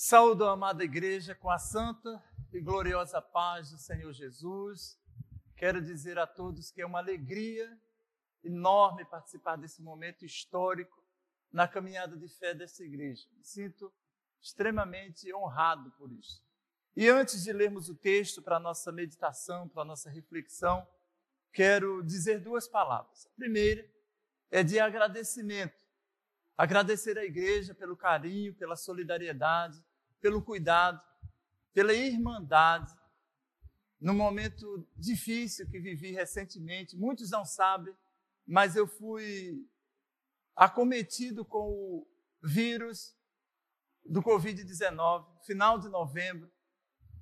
[0.00, 4.96] Saúdo a amada igreja com a santa e gloriosa paz do Senhor Jesus.
[5.56, 7.68] Quero dizer a todos que é uma alegria
[8.44, 11.04] enorme participar desse momento histórico
[11.50, 13.26] na caminhada de fé dessa igreja.
[13.36, 13.92] Me sinto
[14.40, 16.46] extremamente honrado por isso.
[16.94, 20.86] E antes de lermos o texto para a nossa meditação, para a nossa reflexão,
[21.52, 23.26] quero dizer duas palavras.
[23.26, 23.84] A primeira
[24.48, 25.88] é de agradecimento.
[26.56, 29.87] Agradecer à igreja pelo carinho, pela solidariedade,
[30.20, 31.00] pelo cuidado,
[31.72, 32.92] pela irmandade.
[34.00, 37.94] No momento difícil que vivi recentemente, muitos não sabem,
[38.46, 39.68] mas eu fui
[40.54, 42.06] acometido com o
[42.42, 43.16] vírus
[44.04, 46.50] do Covid-19, final de novembro,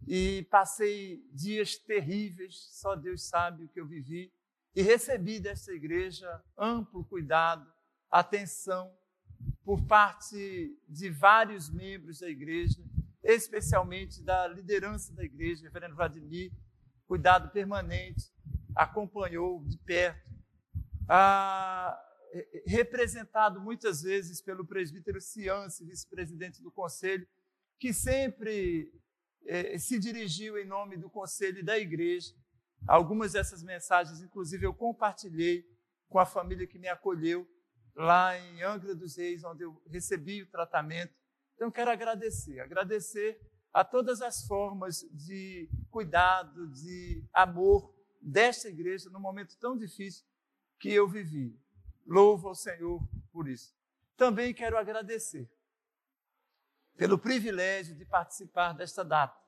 [0.07, 4.33] e passei dias terríveis, só Deus sabe o que eu vivi,
[4.75, 7.71] e recebi dessa igreja amplo cuidado,
[8.11, 8.95] atenção,
[9.67, 12.81] por parte de vários membros da igreja,
[13.21, 16.53] especialmente da liderança da igreja, reverendo Vladimir,
[17.05, 18.33] cuidado permanente,
[18.77, 20.31] acompanhou de perto,
[22.65, 27.27] representado muitas vezes pelo presbítero Ciance, vice-presidente do conselho,
[27.77, 28.93] que sempre
[29.47, 32.33] eh, se dirigiu em nome do conselho e da igreja.
[32.87, 35.69] Algumas dessas mensagens, inclusive, eu compartilhei
[36.09, 37.49] com a família que me acolheu
[37.97, 41.15] lá em Angra dos Reis, onde eu recebi o tratamento.
[41.55, 43.41] Então, quero agradecer, agradecer
[43.73, 50.25] a todas as formas de cuidado, de amor desta igreja no momento tão difícil
[50.79, 51.59] que eu vivi.
[52.07, 53.01] Louvo ao Senhor
[53.33, 53.75] por isso.
[54.17, 55.51] Também quero agradecer
[56.97, 59.39] pelo privilégio de participar desta data.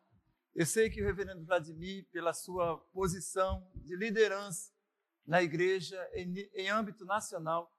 [0.55, 4.73] Eu sei que o reverendo Vladimir, pela sua posição de liderança
[5.27, 7.73] na igreja em, em âmbito nacional,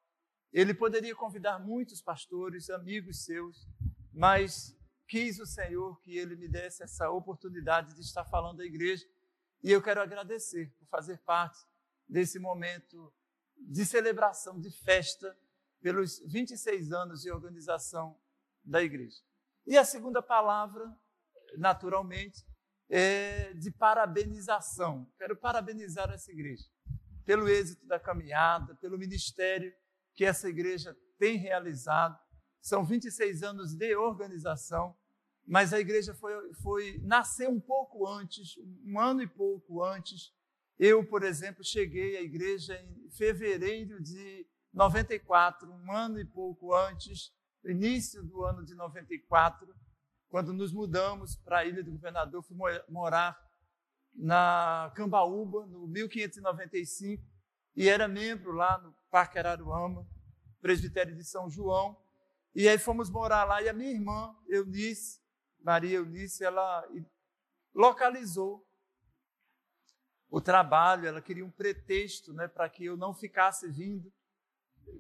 [0.52, 3.68] ele poderia convidar muitos pastores, amigos seus,
[4.12, 4.76] mas
[5.08, 9.06] quis o Senhor que ele me desse essa oportunidade de estar falando à igreja.
[9.64, 11.60] E eu quero agradecer por fazer parte
[12.08, 13.14] desse momento
[13.58, 15.38] de celebração, de festa,
[15.82, 18.20] pelos 26 anos de organização
[18.64, 19.18] da igreja.
[19.66, 20.92] E a segunda palavra,
[21.58, 22.46] naturalmente,
[22.90, 25.08] é de parabenização.
[25.18, 26.66] Quero parabenizar essa igreja
[27.26, 29.72] pelo êxito da caminhada, pelo ministério
[30.16, 32.18] que essa igreja tem realizado.
[32.62, 34.96] São 26 anos de organização,
[35.48, 38.56] mas a igreja foi, foi nasceu um pouco antes,
[38.86, 40.34] um ano e pouco antes.
[40.78, 47.34] Eu, por exemplo, cheguei à igreja em fevereiro de 94, um ano e pouco antes,
[47.66, 49.68] início do ano de 94,
[50.30, 52.56] quando nos mudamos para a Ilha do Governador, fui
[52.88, 53.38] morar
[54.14, 57.24] na Cambaúba, no 1595,
[57.76, 60.08] e era membro lá no Parque Araruama,
[60.62, 61.98] presbitério de São João.
[62.54, 65.22] E aí fomos morar lá e a minha irmã, Eunice,
[65.62, 66.88] Maria Eunice, ela
[67.74, 68.66] localizou
[70.30, 74.12] o trabalho, ela queria um pretexto né, para que eu não ficasse vindo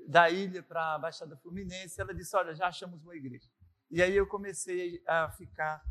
[0.07, 1.99] da ilha para a Baixada Fluminense.
[1.99, 3.47] Ela disse: Olha, já achamos uma igreja.
[3.89, 5.83] E aí eu comecei a ficar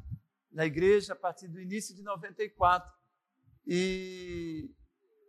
[0.51, 2.93] na igreja a partir do início de 94.
[3.67, 4.71] E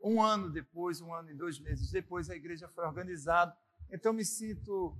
[0.01, 3.55] um ano depois, um ano e dois meses depois, a igreja foi organizada.
[3.91, 4.97] Então, me sinto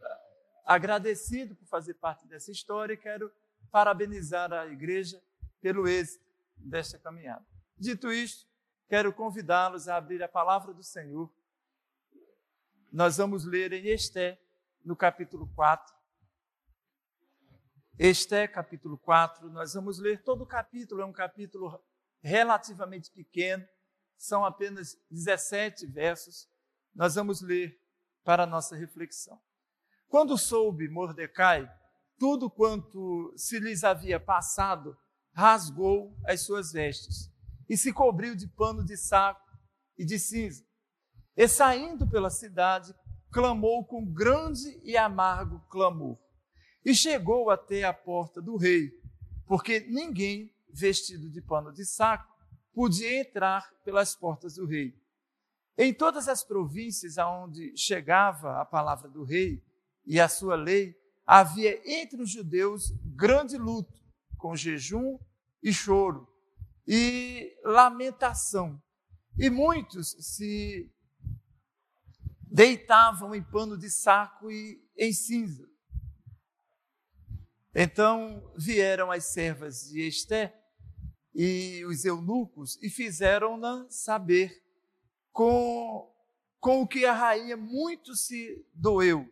[0.00, 0.20] ah,
[0.66, 3.30] agradecido por fazer parte dessa história e quero
[3.70, 5.22] parabenizar a igreja
[5.60, 6.24] pelo êxito
[6.56, 7.44] desta caminhada.
[7.76, 8.46] Dito isto,
[8.88, 11.32] quero convidá-los a abrir a palavra do Senhor.
[12.92, 14.40] Nós vamos ler em Esté,
[14.84, 15.94] no capítulo 4.
[17.98, 21.78] Esté, capítulo 4, nós vamos ler todo o capítulo, é um capítulo
[22.22, 23.66] relativamente pequeno,
[24.20, 26.46] são apenas 17 versos.
[26.94, 27.80] Nós vamos ler
[28.22, 29.40] para a nossa reflexão.
[30.08, 31.66] Quando soube Mordecai
[32.18, 34.94] tudo quanto se lhes havia passado,
[35.32, 37.32] rasgou as suas vestes
[37.66, 39.40] e se cobriu de pano de saco
[39.96, 40.66] e de cinza.
[41.34, 42.94] E saindo pela cidade,
[43.32, 46.18] clamou com grande e amargo clamor.
[46.84, 48.90] E chegou até a porta do rei,
[49.46, 52.30] porque ninguém vestido de pano de saco
[52.74, 54.94] podia entrar pelas portas do rei.
[55.76, 59.62] Em todas as províncias aonde chegava a palavra do rei
[60.06, 60.94] e a sua lei,
[61.26, 63.98] havia entre os judeus grande luto,
[64.36, 65.18] com jejum
[65.62, 66.28] e choro
[66.86, 68.82] e lamentação.
[69.38, 70.90] E muitos se
[72.42, 75.68] deitavam em pano de saco e em cinza.
[77.74, 80.59] Então vieram as servas de Esté
[81.34, 84.62] e os eunucos e fizeram-na saber
[85.32, 86.12] com,
[86.58, 89.28] com o que a rainha muito se doeu.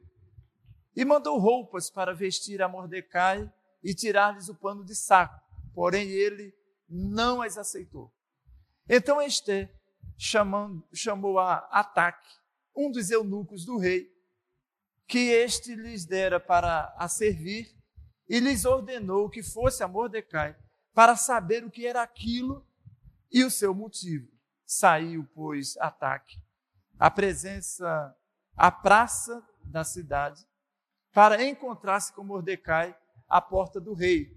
[0.95, 3.53] E mandou roupas para vestir a Mordecai
[3.83, 5.41] e tirar-lhes o pano de saco.
[5.75, 6.55] Porém, ele
[6.89, 8.13] não as aceitou.
[8.89, 9.73] Então Esther
[10.17, 12.29] chamando, chamou a Ataque,
[12.75, 14.13] um dos eunucos do rei,
[15.07, 17.75] que este lhes dera para a servir,
[18.29, 20.57] e lhes ordenou que fosse a Mordecai
[20.95, 22.67] para saber o que era aquilo
[23.31, 24.29] e o seu motivo.
[24.67, 26.41] Saiu, pois, Ataque,
[26.99, 28.15] a presença,
[28.57, 30.47] à praça da cidade,
[31.13, 32.97] para encontrar-se com Mordecai
[33.29, 34.37] à porta do rei.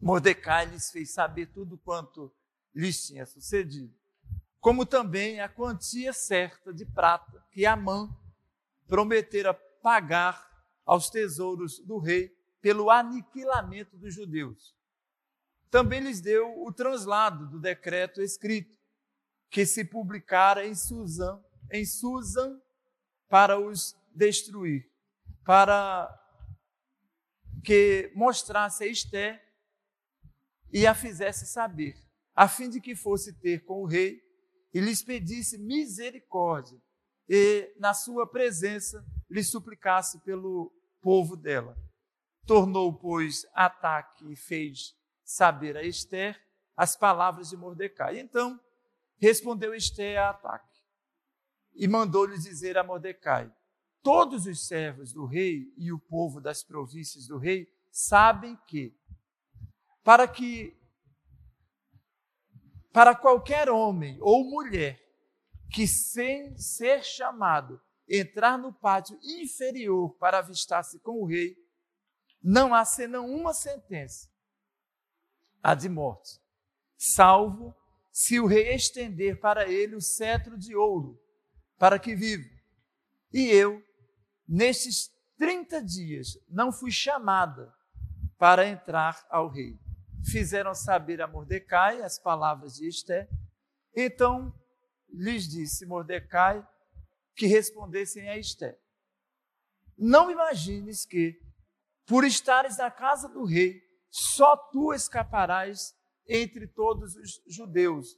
[0.00, 2.32] Mordecai lhes fez saber tudo quanto
[2.74, 3.94] lhes tinha sucedido,
[4.60, 8.08] como também a quantia certa de prata que Amã
[8.86, 10.50] prometera pagar
[10.84, 14.74] aos tesouros do rei pelo aniquilamento dos judeus.
[15.72, 18.76] Também lhes deu o translado do decreto escrito,
[19.48, 22.60] que se publicara em Susan, em Susan
[23.26, 24.86] para os destruir,
[25.42, 26.14] para
[27.64, 29.42] que mostrasse a Esté
[30.70, 31.96] e a fizesse saber,
[32.34, 34.20] a fim de que fosse ter com o rei
[34.74, 36.78] e lhes pedisse misericórdia
[37.26, 40.70] e, na sua presença, lhe suplicasse pelo
[41.00, 41.74] povo dela.
[42.46, 44.94] Tornou, pois, ataque e fez
[45.32, 46.40] saber a Esther
[46.76, 48.18] as palavras de Mordecai.
[48.18, 48.60] Então,
[49.18, 50.78] respondeu Esther a ataque
[51.74, 53.50] e mandou-lhe dizer a Mordecai:
[54.02, 58.96] Todos os servos do rei e o povo das províncias do rei sabem que,
[60.02, 60.76] para que
[62.92, 65.00] para qualquer homem ou mulher
[65.72, 71.56] que, sem ser chamado, entrar no pátio inferior para avistar-se com o rei,
[72.42, 74.31] não há senão uma sentença,
[75.62, 76.40] a de morte,
[76.96, 77.74] salvo
[78.10, 81.18] se o rei estender para ele o cetro de ouro,
[81.78, 82.48] para que viva.
[83.32, 83.82] E eu,
[84.46, 87.72] nestes 30 dias, não fui chamada
[88.36, 89.78] para entrar ao rei
[90.24, 93.28] fizeram saber a Mordecai as palavras de Esté.
[93.94, 94.54] Então
[95.08, 96.66] lhes disse Mordecai
[97.34, 98.78] que respondessem a Esté.
[99.96, 101.40] Não imagines que,
[102.06, 103.82] por estares na casa do rei,
[104.12, 105.96] só tu escaparás
[106.28, 108.14] entre todos os judeus.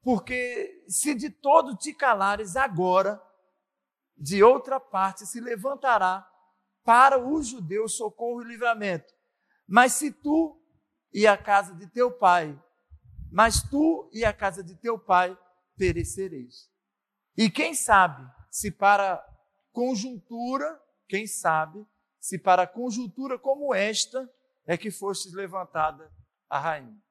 [0.00, 3.22] Porque se de todo te calares agora,
[4.16, 6.26] de outra parte se levantará
[6.82, 9.12] para os judeus socorro e livramento.
[9.66, 10.58] Mas se tu
[11.12, 12.58] e a casa de teu pai,
[13.30, 15.38] mas tu e a casa de teu pai
[15.76, 16.70] perecereis.
[17.36, 19.22] E quem sabe se para
[19.72, 21.86] conjuntura, quem sabe
[22.18, 24.26] se para conjuntura como esta
[24.68, 26.12] é que fostes levantada
[26.48, 27.02] a rainha.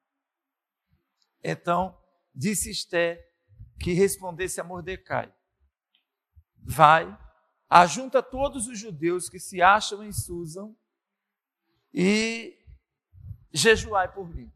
[1.42, 2.00] Então
[2.32, 3.28] disse Esté
[3.80, 5.34] que respondesse a Mordecai:
[6.56, 7.18] Vai,
[7.68, 10.72] ajunta todos os judeus que se acham em Susan
[11.92, 12.56] e
[13.52, 14.52] jejuai por mim.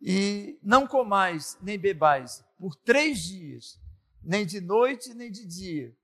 [0.00, 3.78] E não comais nem bebais por três dias,
[4.22, 5.94] nem de noite nem de dia.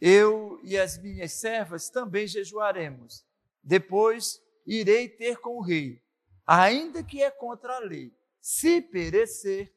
[0.00, 3.24] Eu e as minhas servas também jejuaremos.
[3.66, 6.00] Depois irei ter com o rei,
[6.46, 8.16] ainda que é contra a lei.
[8.40, 9.74] Se perecer,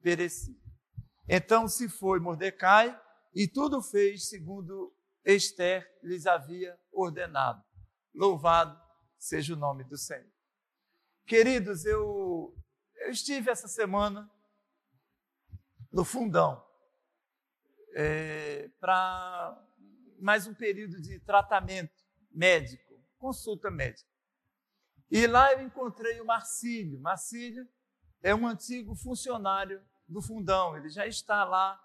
[0.00, 0.56] pereci.
[1.28, 2.96] Então se foi Mordecai
[3.34, 4.94] e tudo fez segundo
[5.24, 7.60] Esther lhes havia ordenado.
[8.14, 8.80] Louvado
[9.18, 10.30] seja o nome do Senhor.
[11.26, 12.54] Queridos, eu,
[12.98, 14.30] eu estive essa semana
[15.90, 16.64] no fundão
[17.96, 19.60] é, para
[20.20, 22.93] mais um período de tratamento médico,
[23.24, 24.06] consulta médica.
[25.10, 27.00] E lá eu encontrei o Marcílio.
[27.00, 27.66] Marcílio
[28.22, 31.80] é um antigo funcionário do fundão, ele já está lá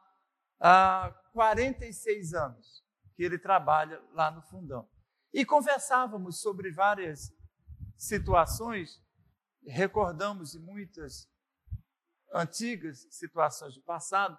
[0.60, 2.84] há 46 anos
[3.15, 4.89] que ele trabalha lá no fundão.
[5.31, 7.34] E conversávamos sobre várias
[7.96, 9.01] situações,
[9.65, 11.29] recordamos de muitas
[12.34, 14.38] antigas situações do passado.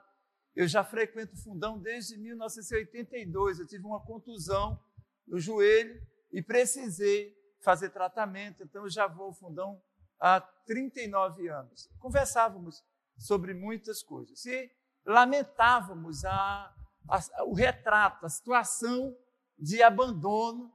[0.54, 3.58] Eu já frequento o fundão desde 1982.
[3.58, 4.78] Eu tive uma contusão
[5.26, 5.98] no joelho
[6.32, 9.80] e precisei fazer tratamento, então já vou ao fundão
[10.18, 11.88] há 39 anos.
[11.98, 12.82] Conversávamos
[13.18, 14.70] sobre muitas coisas e
[15.04, 16.74] lamentávamos a,
[17.08, 19.16] a, o retrato, a situação
[19.58, 20.72] de abandono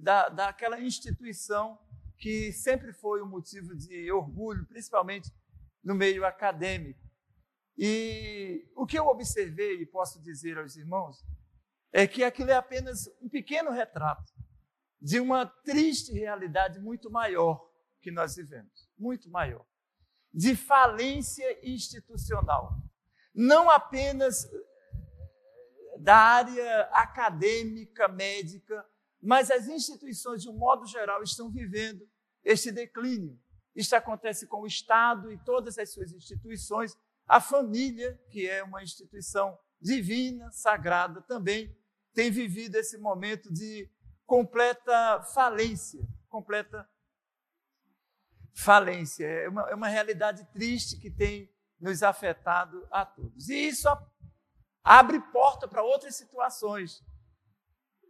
[0.00, 1.78] da, daquela instituição
[2.18, 5.32] que sempre foi um motivo de orgulho, principalmente
[5.82, 7.00] no meio acadêmico.
[7.76, 11.24] E o que eu observei e posso dizer aos irmãos
[11.92, 14.32] é que aquilo é apenas um pequeno retrato
[15.02, 17.68] de uma triste realidade muito maior
[18.00, 19.66] que nós vivemos muito maior
[20.32, 22.78] de falência institucional.
[23.34, 24.48] Não apenas
[25.98, 28.86] da área acadêmica, médica,
[29.20, 32.08] mas as instituições, de um modo geral, estão vivendo
[32.42, 33.38] este declínio.
[33.74, 36.96] Isso acontece com o Estado e todas as suas instituições.
[37.26, 41.76] A família, que é uma instituição divina, sagrada, também
[42.14, 43.88] tem vivido esse momento de
[44.32, 46.88] completa falência, completa
[48.54, 49.26] falência.
[49.26, 53.50] É uma, é uma realidade triste que tem nos afetado a todos.
[53.50, 53.86] E isso
[54.82, 57.04] abre porta para outras situações.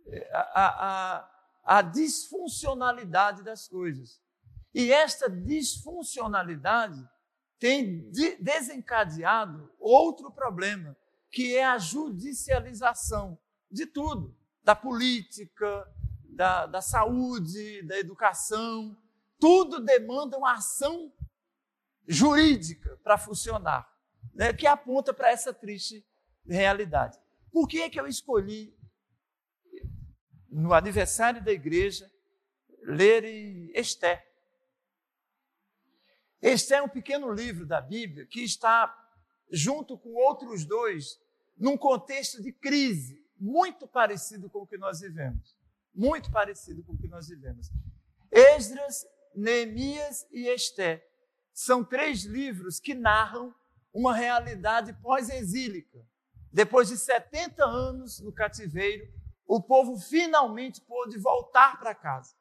[0.06, 1.24] É, a,
[1.64, 4.22] a, a disfuncionalidade das coisas.
[4.72, 7.04] E esta disfuncionalidade
[7.58, 10.96] tem de desencadeado outro problema,
[11.32, 13.36] que é a judicialização
[13.68, 15.84] de tudo, da política,
[16.32, 18.96] da, da saúde, da educação.
[19.38, 21.12] Tudo demanda uma ação
[22.06, 23.88] jurídica para funcionar,
[24.34, 26.04] né, que aponta para essa triste
[26.46, 27.18] realidade.
[27.50, 28.76] Por que, é que eu escolhi,
[30.48, 32.10] no aniversário da igreja,
[32.82, 33.24] ler
[33.74, 34.26] Esté?
[36.40, 38.92] Esté é um pequeno livro da Bíblia que está,
[39.50, 41.20] junto com outros dois,
[41.56, 45.56] num contexto de crise muito parecido com o que nós vivemos.
[45.94, 47.70] Muito parecido com o que nós vivemos.
[48.30, 51.06] Esdras, Neemias e Esté
[51.52, 53.54] são três livros que narram
[53.92, 56.04] uma realidade pós-exílica.
[56.50, 59.06] Depois de 70 anos no cativeiro,
[59.46, 62.34] o povo finalmente pôde voltar para casa.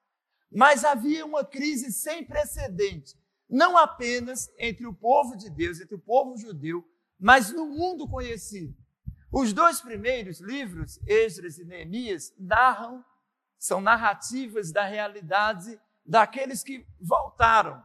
[0.52, 3.18] Mas havia uma crise sem precedente,
[3.50, 6.86] não apenas entre o povo de Deus, entre o povo judeu,
[7.20, 8.76] mas no mundo conhecido.
[9.32, 13.04] Os dois primeiros livros, Esdras e Neemias, narram,
[13.62, 17.82] são narrativas da realidade daqueles que voltaram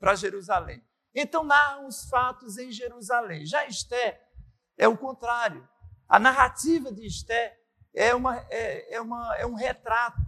[0.00, 0.82] para Jerusalém.
[1.14, 3.44] Então narram os fatos em Jerusalém.
[3.44, 4.26] Já Esté
[4.74, 5.68] é o contrário.
[6.08, 7.60] A narrativa de Esté
[7.92, 10.18] é, uma, é, é, uma, é um retrato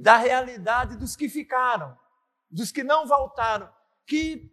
[0.00, 1.98] da realidade dos que ficaram,
[2.48, 3.68] dos que não voltaram,
[4.06, 4.48] que,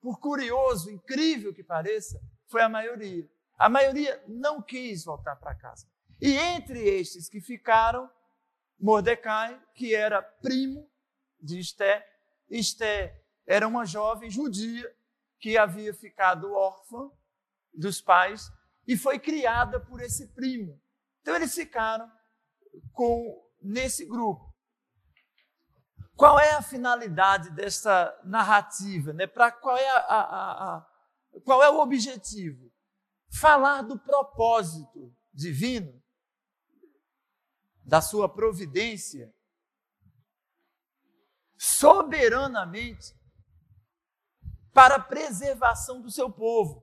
[0.00, 3.28] por curioso, incrível que pareça, foi a maioria.
[3.58, 5.86] A maioria não quis voltar para casa.
[6.18, 8.08] E entre estes que ficaram,
[8.82, 10.90] Mordecai, que era primo
[11.40, 12.04] de Esté,
[12.50, 14.92] Esté era uma jovem judia
[15.38, 17.08] que havia ficado órfã
[17.72, 18.50] dos pais
[18.86, 20.80] e foi criada por esse primo.
[21.20, 22.10] Então eles ficaram
[22.92, 24.52] com nesse grupo.
[26.16, 29.12] Qual é a finalidade dessa narrativa?
[29.12, 29.28] Né?
[29.28, 30.86] Para qual é a, a, a,
[31.44, 32.72] qual é o objetivo?
[33.30, 36.01] Falar do propósito divino,
[37.84, 39.32] da sua providência,
[41.58, 43.14] soberanamente
[44.72, 46.82] para a preservação do seu povo.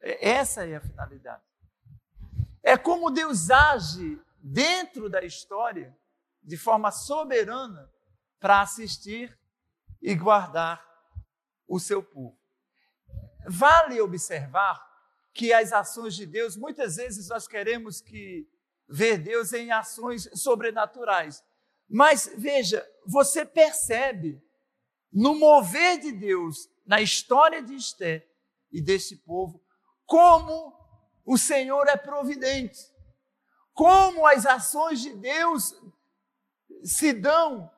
[0.00, 1.42] É, essa é a finalidade.
[2.62, 5.96] É como Deus age dentro da história
[6.42, 7.90] de forma soberana
[8.38, 9.36] para assistir
[10.00, 10.84] e guardar
[11.66, 12.38] o seu povo.
[13.48, 14.84] Vale observar
[15.32, 18.48] que as ações de Deus, muitas vezes nós queremos que
[18.88, 21.42] ver Deus em ações sobrenaturais.
[21.88, 24.42] Mas veja, você percebe
[25.12, 28.28] no mover de Deus na história de Esté
[28.70, 29.62] e desse povo,
[30.04, 30.74] como
[31.24, 32.78] o Senhor é providente,
[33.72, 35.74] como as ações de Deus
[36.84, 37.70] se dão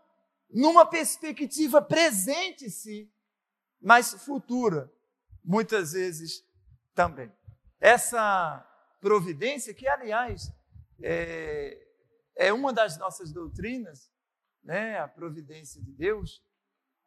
[0.50, 3.10] numa perspectiva presente, sim,
[3.80, 4.92] mas futura,
[5.44, 6.44] muitas vezes
[6.94, 7.32] também.
[7.80, 8.66] Essa
[9.00, 10.52] providência, que aliás
[11.02, 11.86] é,
[12.36, 14.10] é uma das nossas doutrinas,
[14.62, 16.42] né, a providência de Deus,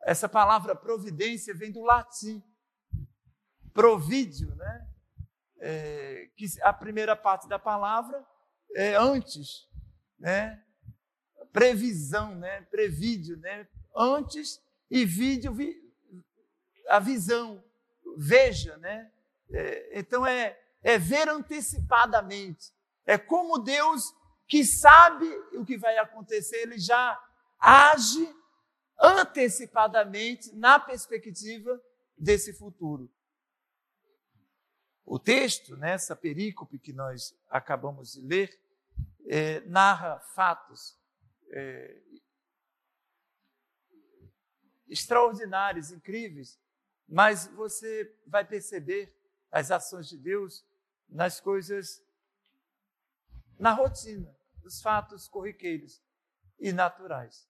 [0.03, 2.43] essa palavra providência vem do latim,
[3.73, 4.87] provídio, né?
[5.59, 8.25] É, que a primeira parte da palavra
[8.75, 9.69] é antes,
[10.17, 10.63] né?
[11.51, 12.61] Previsão, né?
[12.61, 13.67] Prevídio, né?
[13.95, 15.75] Antes e vídeo, vi,
[16.89, 17.63] a visão,
[18.17, 19.11] veja, né?
[19.51, 22.73] É, então é, é ver antecipadamente.
[23.05, 24.13] É como Deus
[24.47, 27.17] que sabe o que vai acontecer, ele já
[27.57, 28.35] age
[28.99, 31.81] antecipadamente na perspectiva
[32.17, 33.09] desse futuro.
[35.05, 38.61] O texto, nessa perícope que nós acabamos de ler,
[39.25, 40.97] é, narra fatos
[41.49, 42.01] é,
[44.87, 46.59] extraordinários, incríveis,
[47.07, 49.13] mas você vai perceber
[49.51, 50.65] as ações de Deus
[51.09, 52.01] nas coisas,
[53.61, 56.01] na rotina, nos fatos corriqueiros
[56.59, 57.47] e naturais.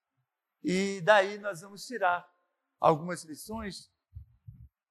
[0.62, 2.30] E daí nós vamos tirar
[2.78, 3.90] algumas lições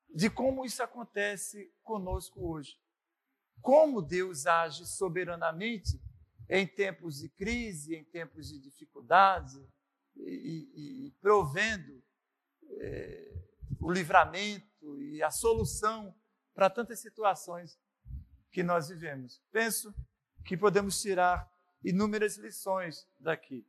[0.10, 2.76] de como isso acontece conosco hoje.
[3.62, 6.02] Como Deus age soberanamente
[6.50, 9.64] em tempos de crise, em tempos de dificuldade,
[10.16, 12.04] e, e provendo
[12.80, 13.44] é,
[13.80, 16.16] o livramento e a solução
[16.56, 17.80] para tantas situações
[18.52, 19.40] que nós vivemos.
[19.52, 19.94] Penso
[20.46, 21.50] que podemos tirar
[21.84, 23.66] inúmeras lições daqui.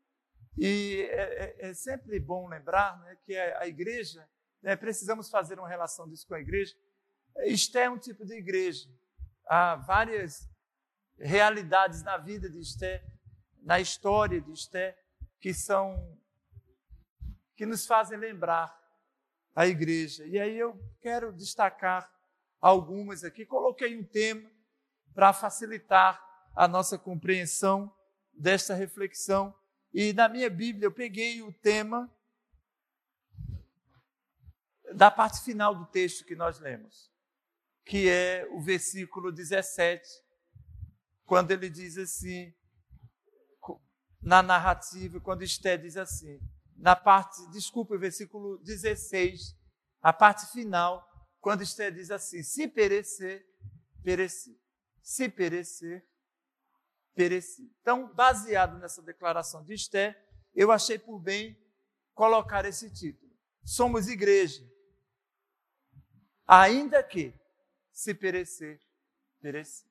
[0.58, 4.28] E é, é, é sempre bom lembrar né, que a, igreja,
[4.62, 6.74] né, precisamos fazer uma relação disso com a igreja.
[7.46, 8.88] Isto é um tipo de igreja.
[9.46, 10.48] Há várias
[11.18, 13.02] realidades na vida de Esté,
[13.62, 14.98] na história de Esté,
[15.40, 16.18] que são
[17.56, 18.76] que nos fazem lembrar
[19.54, 20.24] a igreja.
[20.26, 22.10] E aí eu quero destacar
[22.60, 23.46] algumas aqui.
[23.46, 24.50] Coloquei um tema
[25.14, 27.94] para facilitar a nossa compreensão
[28.32, 29.54] desta reflexão.
[29.92, 32.10] E na minha Bíblia eu peguei o tema
[34.94, 37.10] da parte final do texto que nós lemos,
[37.84, 40.06] que é o versículo 17,
[41.24, 42.52] quando ele diz assim,
[44.22, 46.38] na narrativa, quando Esté diz assim:
[46.76, 49.56] na parte, desculpa, o versículo 16,
[50.00, 51.08] a parte final,
[51.40, 53.44] quando Esther diz assim: se perecer,
[54.02, 54.60] pereci.
[55.02, 56.06] Se perecer,
[57.14, 57.70] pereci.
[57.80, 60.18] Então, baseado nessa declaração de Esther,
[60.54, 61.58] eu achei por bem
[62.14, 63.32] colocar esse título.
[63.64, 64.62] Somos igreja.
[66.46, 67.34] Ainda que,
[67.92, 68.80] se perecer,
[69.40, 69.84] pereci.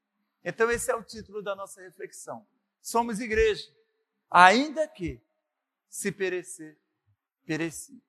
[0.44, 2.46] Então, esse é o título da nossa reflexão.
[2.82, 3.72] Somos igreja.
[4.30, 5.22] Ainda que,
[5.88, 6.80] se perecer,
[7.46, 8.02] pereci.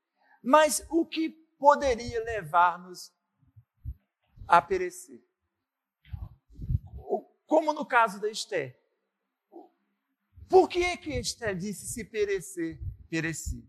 [0.43, 3.13] Mas o que poderia levar-nos
[4.47, 5.23] a perecer?
[7.47, 8.82] Como no caso da Esther.
[10.53, 12.79] Por que que Esther disse se perecer,
[13.09, 13.67] pereci?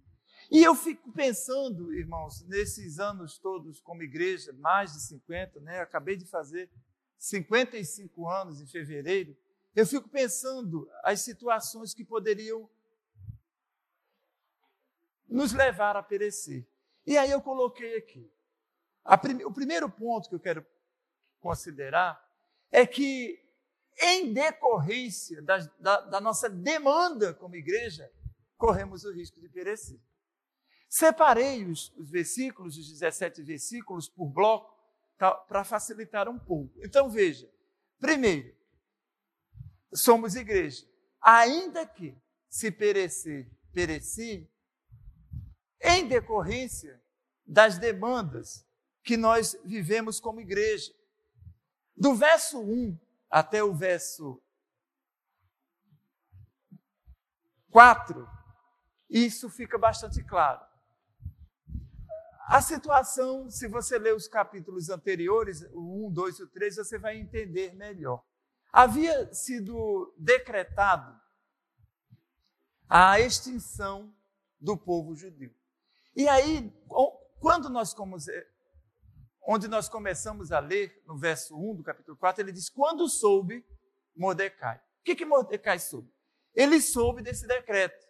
[0.51, 5.79] E eu fico pensando, irmãos, nesses anos todos como igreja, mais de 50, né?
[5.79, 6.69] acabei de fazer
[7.17, 9.33] 55 anos em fevereiro.
[9.73, 12.69] Eu fico pensando as situações que poderiam
[15.29, 16.67] nos levar a perecer.
[17.07, 18.29] E aí eu coloquei aqui.
[19.45, 20.65] O primeiro ponto que eu quero
[21.39, 22.21] considerar
[22.69, 23.41] é que,
[24.01, 28.11] em decorrência da, da, da nossa demanda como igreja,
[28.57, 29.99] corremos o risco de perecer.
[30.89, 34.73] Separei os, os versículos, os 17 versículos, por bloco,
[35.17, 36.73] para facilitar um pouco.
[36.83, 37.49] Então veja:
[37.99, 38.55] primeiro,
[39.93, 40.85] somos igreja.
[41.21, 42.15] Ainda que
[42.49, 44.49] se perecer, pereci,
[45.81, 47.01] em decorrência
[47.45, 48.65] das demandas
[49.03, 50.93] que nós vivemos como igreja.
[51.95, 52.97] Do verso 1
[53.33, 54.39] até o verso
[57.71, 58.29] 4,
[59.09, 60.63] isso fica bastante claro.
[62.47, 66.99] A situação, se você ler os capítulos anteriores, o 1, 2 e o 3, você
[66.99, 68.23] vai entender melhor.
[68.71, 71.19] Havia sido decretado
[72.87, 74.15] a extinção
[74.59, 75.51] do povo judeu.
[76.15, 76.71] E aí,
[77.39, 77.95] quando nós
[79.45, 83.65] onde nós começamos a ler, no verso 1 do capítulo 4, ele diz: Quando soube
[84.15, 84.77] Mordecai.
[84.77, 86.11] O que, que Mordecai soube?
[86.53, 88.07] Ele soube desse decreto.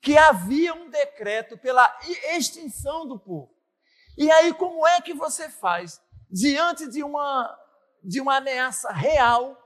[0.00, 1.98] Que havia um decreto pela
[2.34, 3.54] extinção do povo.
[4.16, 6.00] E aí, como é que você faz
[6.30, 7.56] diante de uma,
[8.02, 9.56] de uma ameaça real,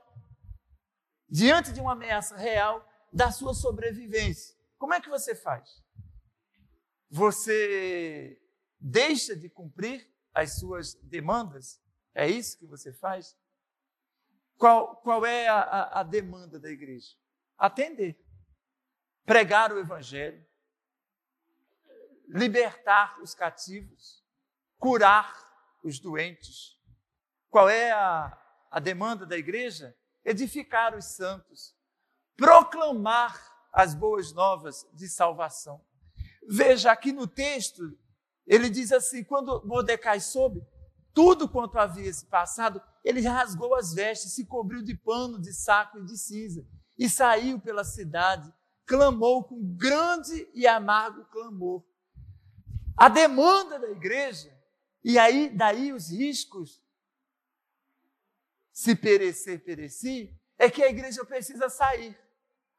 [1.29, 4.55] diante de uma ameaça real da sua sobrevivência?
[4.77, 5.81] Como é que você faz?
[7.09, 8.39] Você
[8.79, 11.81] deixa de cumprir as suas demandas?
[12.13, 13.37] É isso que você faz?
[14.57, 17.15] Qual, qual é a, a, demanda da igreja?
[17.57, 18.17] Atender,
[19.25, 20.45] pregar o evangelho,
[22.27, 24.23] libertar os cativos,
[24.77, 25.33] curar
[25.83, 26.79] os doentes.
[27.49, 28.37] Qual é a,
[28.71, 29.95] a demanda da igreja?
[30.23, 31.75] Edificar os santos,
[32.35, 35.83] proclamar as boas novas de salvação.
[36.47, 37.97] Veja aqui no texto,
[38.45, 40.61] ele diz assim: quando Mordecai soube
[41.13, 45.99] tudo quanto havia se passado, ele rasgou as vestes, se cobriu de pano, de saco
[45.99, 46.65] e de cinza,
[46.97, 48.51] e saiu pela cidade,
[48.85, 51.83] clamou com grande e amargo clamor.
[52.97, 54.51] A demanda da igreja,
[55.03, 56.81] e aí daí os riscos,
[58.71, 62.17] se perecer, pereci, é que a igreja precisa sair.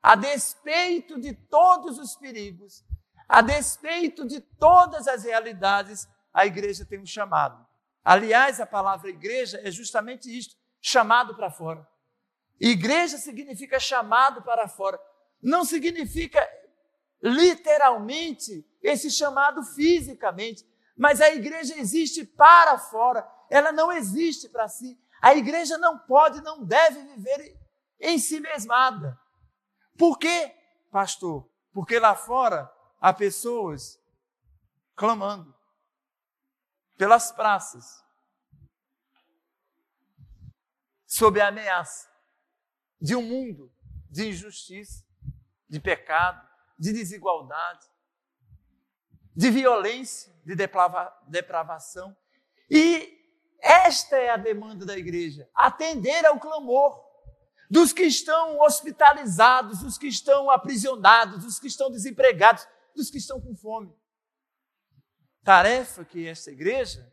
[0.03, 2.85] A despeito de todos os perigos,
[3.29, 7.65] a despeito de todas as realidades, a igreja tem um chamado.
[8.05, 11.87] Aliás, a palavra igreja é justamente isto: chamado para fora.
[12.61, 15.01] Igreja significa chamado para fora.
[15.43, 16.47] Não significa
[17.23, 24.99] literalmente esse chamado fisicamente, mas a igreja existe para fora, ela não existe para si.
[25.21, 27.59] A igreja não pode, não deve viver
[27.99, 29.19] em si mesmada.
[29.97, 30.55] Por quê,
[30.91, 31.49] pastor?
[31.73, 32.71] Porque lá fora
[33.05, 34.03] há pessoas
[34.97, 35.55] clamando
[36.97, 38.03] pelas praças
[41.07, 42.09] sob a ameaça
[42.99, 43.71] de um mundo
[44.09, 45.05] de injustiça,
[45.69, 47.87] de pecado, de desigualdade,
[49.37, 52.17] de violência, de deprava, depravação.
[52.71, 53.23] E
[53.61, 57.05] esta é a demanda da igreja: atender ao clamor
[57.69, 63.41] dos que estão hospitalizados, dos que estão aprisionados, dos que estão desempregados, dos que estão
[63.41, 63.95] com fome.
[65.43, 67.13] Tarefa que esta igreja,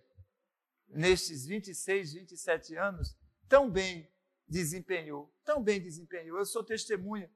[0.87, 3.17] nestes 26, 27 anos,
[3.47, 4.09] tão bem
[4.47, 6.37] desempenhou, tão bem desempenhou.
[6.37, 7.31] Eu sou testemunha,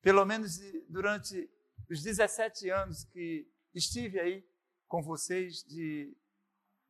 [0.00, 0.58] pelo menos
[0.88, 1.50] durante
[1.88, 4.48] os 17 anos que estive aí
[4.88, 6.16] com vocês, de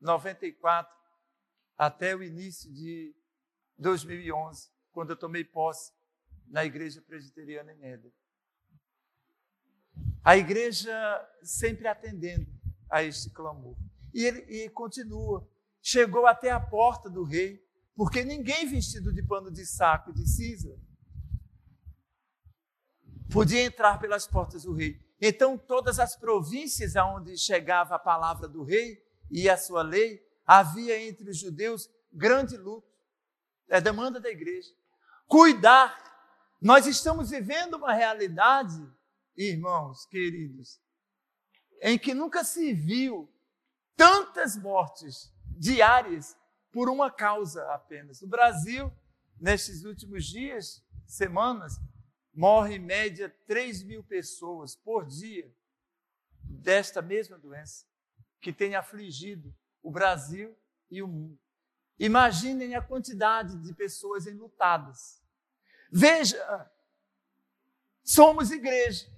[0.01, 0.95] 94
[1.77, 3.15] até o início de
[3.79, 5.93] 2011, quando eu tomei posse
[6.47, 8.13] na igreja presbiteriana em Éder.
[10.27, 10.93] A igreja
[11.41, 12.51] sempre atendendo
[12.91, 13.77] a este clamor.
[14.13, 15.49] E ele e continua.
[15.81, 20.77] Chegou até a porta do rei, porque ninguém vestido de pano de saco de cinza
[23.31, 25.01] podia entrar pelas portas do rei.
[25.21, 31.01] Então, todas as províncias aonde chegava a palavra do rei e a sua lei, havia
[31.09, 32.89] entre os judeus grande luto.
[33.69, 34.73] É demanda da igreja.
[35.29, 36.05] Cuidar.
[36.61, 38.77] Nós estamos vivendo uma realidade,
[39.37, 40.81] irmãos queridos,
[41.83, 43.33] em que nunca se viu
[43.95, 46.37] tantas mortes diárias
[46.71, 48.21] por uma causa apenas.
[48.21, 48.93] No Brasil,
[49.41, 51.79] nestes últimos dias, semanas,
[52.33, 55.51] morre em média 3 mil pessoas por dia
[56.43, 57.87] desta mesma doença
[58.41, 60.57] que tem afligido o Brasil
[60.91, 61.39] e o mundo.
[61.99, 65.23] Imaginem a quantidade de pessoas enlutadas.
[65.91, 66.71] Veja,
[68.05, 69.11] somos igreja,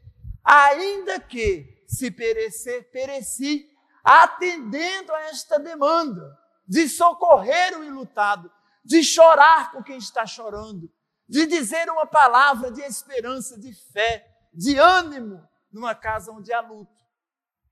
[0.49, 3.71] ainda que se perecer, pereci,
[4.03, 8.51] atendendo a esta demanda de socorrer o enlutado,
[8.83, 10.91] de chorar com quem está chorando,
[11.29, 16.97] de dizer uma palavra de esperança, de fé, de ânimo numa casa onde há luto.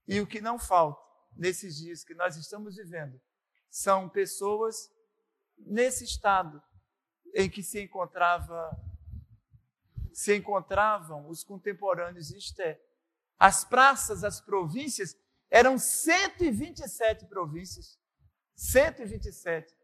[0.07, 1.01] E o que não falta
[1.35, 3.19] nesses dias que nós estamos vivendo
[3.69, 4.89] são pessoas
[5.57, 6.61] nesse estado
[7.33, 8.69] em que se encontrava
[10.17, 12.81] se encontravam os contemporâneos de Esté.
[13.37, 15.15] As praças, as províncias
[15.47, 17.99] eram 127 províncias.
[18.55, 19.77] 127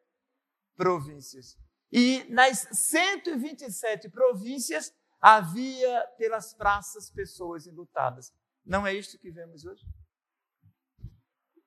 [0.75, 1.55] províncias.
[1.91, 4.91] E nas 127 províncias
[5.21, 8.33] havia pelas praças pessoas enlutadas.
[8.65, 9.85] Não é isto que vemos hoje?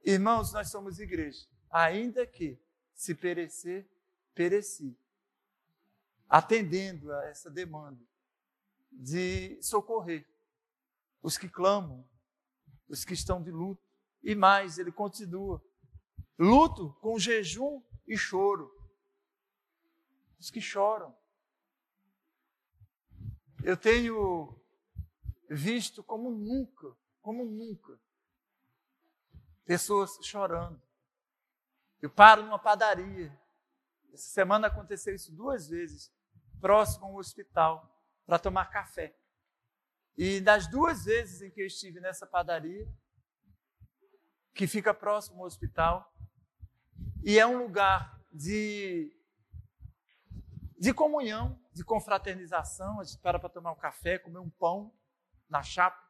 [0.04, 2.60] Irmãos, nós somos igreja, ainda que
[2.92, 3.88] se perecer,
[4.34, 4.98] pereci.
[6.28, 8.04] Atendendo a essa demanda
[8.96, 10.26] de socorrer
[11.22, 12.08] os que clamam,
[12.88, 13.82] os que estão de luto.
[14.22, 15.62] E mais, ele continua:
[16.38, 18.76] luto com jejum e choro
[20.38, 21.16] os que choram.
[23.62, 24.56] Eu tenho
[25.50, 27.98] visto como nunca, como nunca,
[29.64, 30.80] pessoas chorando.
[32.00, 33.36] Eu paro numa padaria.
[34.12, 36.12] Essa semana aconteceu isso duas vezes,
[36.60, 37.95] próximo ao hospital,
[38.26, 39.16] para tomar café.
[40.16, 42.86] E das duas vezes em que eu estive nessa padaria,
[44.52, 46.12] que fica próximo ao hospital,
[47.22, 49.12] e é um lugar de
[50.78, 53.00] de comunhão, de confraternização.
[53.00, 54.94] A gente para para tomar um café, comer um pão
[55.48, 56.04] na chapa.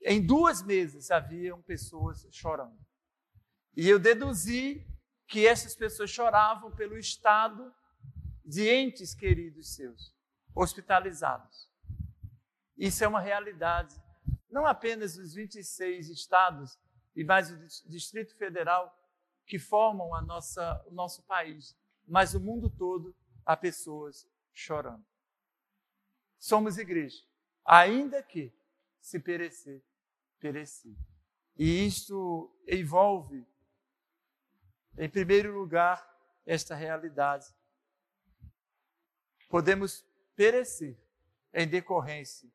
[0.00, 2.78] Em duas mesas haviam pessoas chorando.
[3.76, 4.86] E eu deduzi
[5.26, 7.74] que essas pessoas choravam pelo estado
[8.44, 10.14] de entes queridos seus,
[10.54, 11.68] hospitalizados.
[12.76, 13.94] Isso é uma realidade,
[14.50, 16.78] não apenas dos 26 estados
[17.14, 18.96] e mais o Distrito Federal
[19.46, 23.14] que formam a nossa, o nosso país, mas o mundo todo
[23.44, 25.04] há pessoas chorando.
[26.38, 27.22] Somos igreja,
[27.64, 28.52] ainda que
[29.00, 29.82] se perecer,
[30.38, 30.96] pereci.
[31.56, 33.46] E isto envolve,
[34.98, 36.04] em primeiro lugar,
[36.44, 37.46] esta realidade.
[39.48, 40.04] Podemos
[40.36, 40.98] perecer
[41.52, 42.50] em decorrência,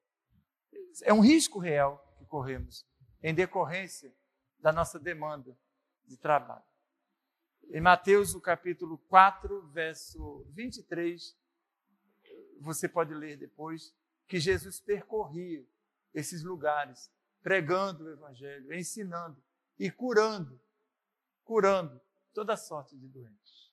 [1.04, 2.86] é um risco real que corremos,
[3.22, 4.14] em decorrência
[4.60, 5.58] da nossa demanda
[6.06, 6.64] de trabalho.
[7.72, 11.38] Em Mateus, no capítulo 4, verso 23,
[12.60, 13.94] você pode ler depois,
[14.28, 15.66] que Jesus percorria
[16.14, 17.12] esses lugares,
[17.42, 19.42] pregando o Evangelho, ensinando
[19.78, 20.60] e curando,
[21.44, 22.00] curando
[22.34, 23.72] toda sorte de doentes.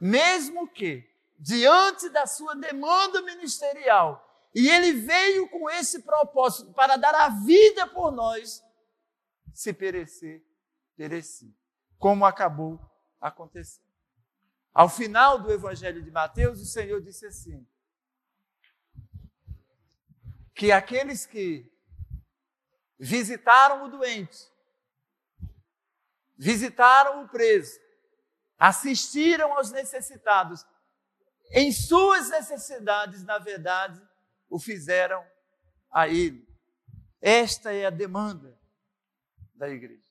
[0.00, 1.11] Mesmo que,
[1.42, 7.84] diante da sua demanda ministerial, e ele veio com esse propósito para dar a vida
[7.88, 8.62] por nós,
[9.52, 10.40] se perecer,
[10.96, 11.52] pereci.
[11.98, 12.80] Como acabou
[13.20, 13.90] acontecendo.
[14.72, 17.66] Ao final do Evangelho de Mateus, o Senhor disse assim:
[20.54, 21.68] que aqueles que
[22.98, 24.38] visitaram o doente,
[26.38, 27.80] visitaram o preso,
[28.56, 30.64] assistiram aos necessitados,
[31.52, 34.00] em suas necessidades, na verdade,
[34.48, 35.24] o fizeram
[35.90, 36.48] a ele.
[37.20, 38.58] Esta é a demanda
[39.54, 40.02] da igreja.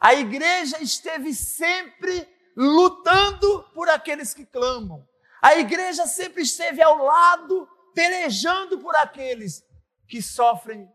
[0.00, 5.06] A igreja esteve sempre lutando por aqueles que clamam.
[5.42, 9.64] A igreja sempre esteve ao lado, pelejando por aqueles
[10.06, 10.90] que sofrem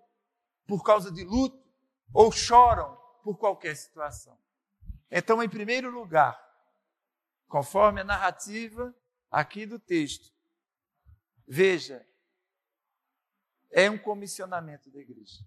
[0.66, 1.62] por causa de luto
[2.14, 4.38] ou choram por qualquer situação.
[5.10, 6.40] Então, em primeiro lugar,
[7.48, 8.96] conforme a narrativa
[9.32, 10.32] aqui do texto,
[11.48, 12.06] veja,
[13.72, 15.40] é um comissionamento da igreja.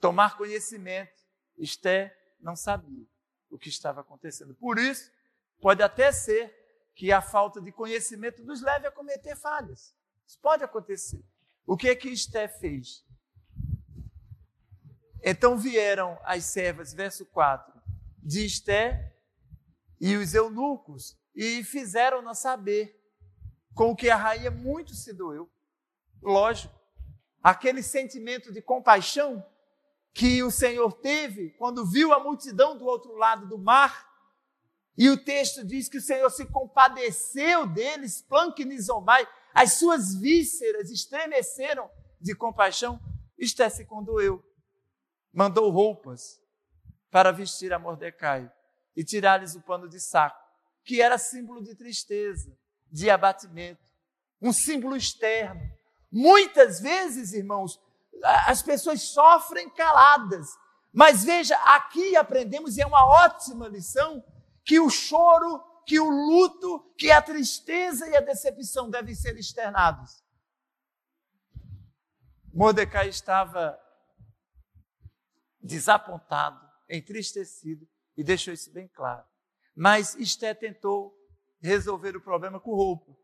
[0.00, 1.20] Tomar conhecimento,
[1.58, 3.06] Esté não sabia
[3.50, 4.54] o que estava acontecendo.
[4.54, 5.12] Por isso,
[5.60, 6.52] pode até ser
[6.94, 9.94] que a falta de conhecimento nos leve a cometer falhas.
[10.26, 11.22] Isso pode acontecer.
[11.66, 13.04] O que é que Esté fez?
[15.22, 17.72] Então vieram as servas, verso 4,
[18.18, 19.14] de Esté
[20.00, 23.01] e os eunucos e fizeram-na saber
[23.74, 25.50] com que a rainha muito se doeu.
[26.22, 26.74] Lógico,
[27.42, 29.44] aquele sentimento de compaixão
[30.14, 34.08] que o Senhor teve quando viu a multidão do outro lado do mar.
[34.96, 41.90] E o texto diz que o Senhor se compadeceu deles, planquinizomai, as suas vísceras estremeceram
[42.20, 43.00] de compaixão.
[43.38, 44.44] Esté se condoeu,
[45.32, 46.40] mandou roupas
[47.10, 48.50] para vestir a Mordecai
[48.94, 50.38] e tirar-lhes o pano de saco,
[50.84, 52.56] que era símbolo de tristeza,
[52.92, 53.80] de abatimento,
[54.40, 55.60] um símbolo externo.
[56.10, 57.80] Muitas vezes, irmãos,
[58.46, 60.46] as pessoas sofrem caladas.
[60.92, 64.22] Mas veja, aqui aprendemos, e é uma ótima lição,
[64.62, 70.22] que o choro, que o luto, que a tristeza e a decepção devem ser externados.
[72.52, 73.80] Mordecai estava
[75.58, 79.24] desapontado, entristecido, e deixou isso bem claro.
[79.74, 81.16] Mas Esté tentou
[81.62, 83.16] resolver o problema com roupa,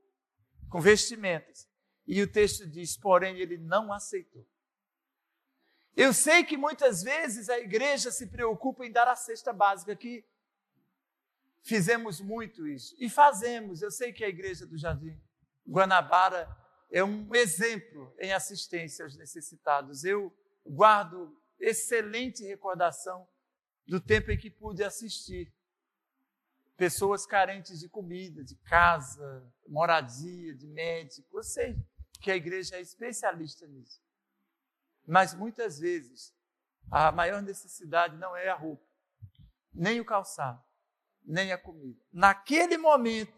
[0.70, 1.68] com vestimentas.
[2.07, 4.46] E o texto diz: porém, ele não aceitou.
[5.96, 10.24] Eu sei que muitas vezes a igreja se preocupa em dar a cesta básica, que
[11.62, 12.94] fizemos muito isso.
[12.98, 13.83] E fazemos.
[13.83, 15.20] Eu sei que a igreja do Jardim
[15.66, 16.48] Guanabara
[16.90, 20.05] é um exemplo em assistência aos necessitados.
[20.05, 20.33] Eu
[20.64, 23.27] guardo excelente recordação
[23.87, 25.53] do tempo em que pude assistir
[26.79, 31.37] pessoas carentes de comida, de casa, moradia, de médico.
[31.37, 31.77] Eu sei
[32.23, 34.01] que a igreja é especialista nisso.
[35.05, 36.33] Mas muitas vezes
[36.88, 38.87] a maior necessidade não é a roupa,
[39.75, 40.62] nem o calçado,
[41.25, 42.01] nem a comida.
[42.12, 43.35] Naquele momento,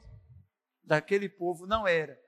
[0.84, 2.20] daquele povo não era.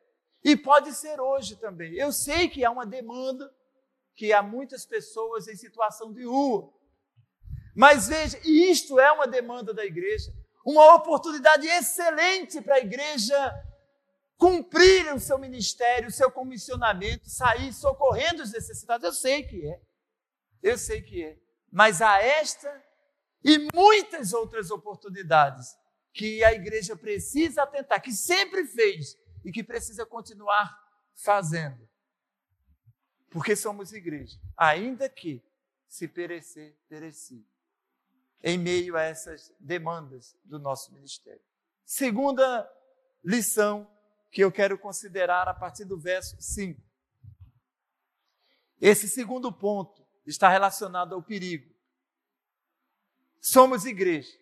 [0.42, 1.92] E pode ser hoje também.
[1.94, 3.54] Eu sei que há uma demanda,
[4.14, 6.72] que há muitas pessoas em situação de rua.
[7.76, 10.32] Mas veja, isto é uma demanda da igreja,
[10.64, 13.54] uma oportunidade excelente para a igreja
[14.36, 19.04] cumprir o seu ministério, o seu comissionamento, sair socorrendo os necessitados.
[19.04, 19.80] Eu sei que é.
[20.62, 21.38] Eu sei que é.
[21.70, 22.82] Mas há esta
[23.44, 25.76] e muitas outras oportunidades
[26.12, 30.76] que a igreja precisa atentar, que sempre fez e que precisa continuar
[31.14, 31.88] fazendo.
[33.30, 35.42] Porque somos igreja, ainda que
[35.88, 37.46] se perecer, pereci.
[38.42, 41.42] Em meio a essas demandas do nosso ministério.
[41.84, 42.68] Segunda
[43.24, 43.88] lição
[44.30, 46.80] que eu quero considerar a partir do verso 5.
[48.80, 51.72] Esse segundo ponto está relacionado ao perigo.
[53.40, 54.32] Somos igreja,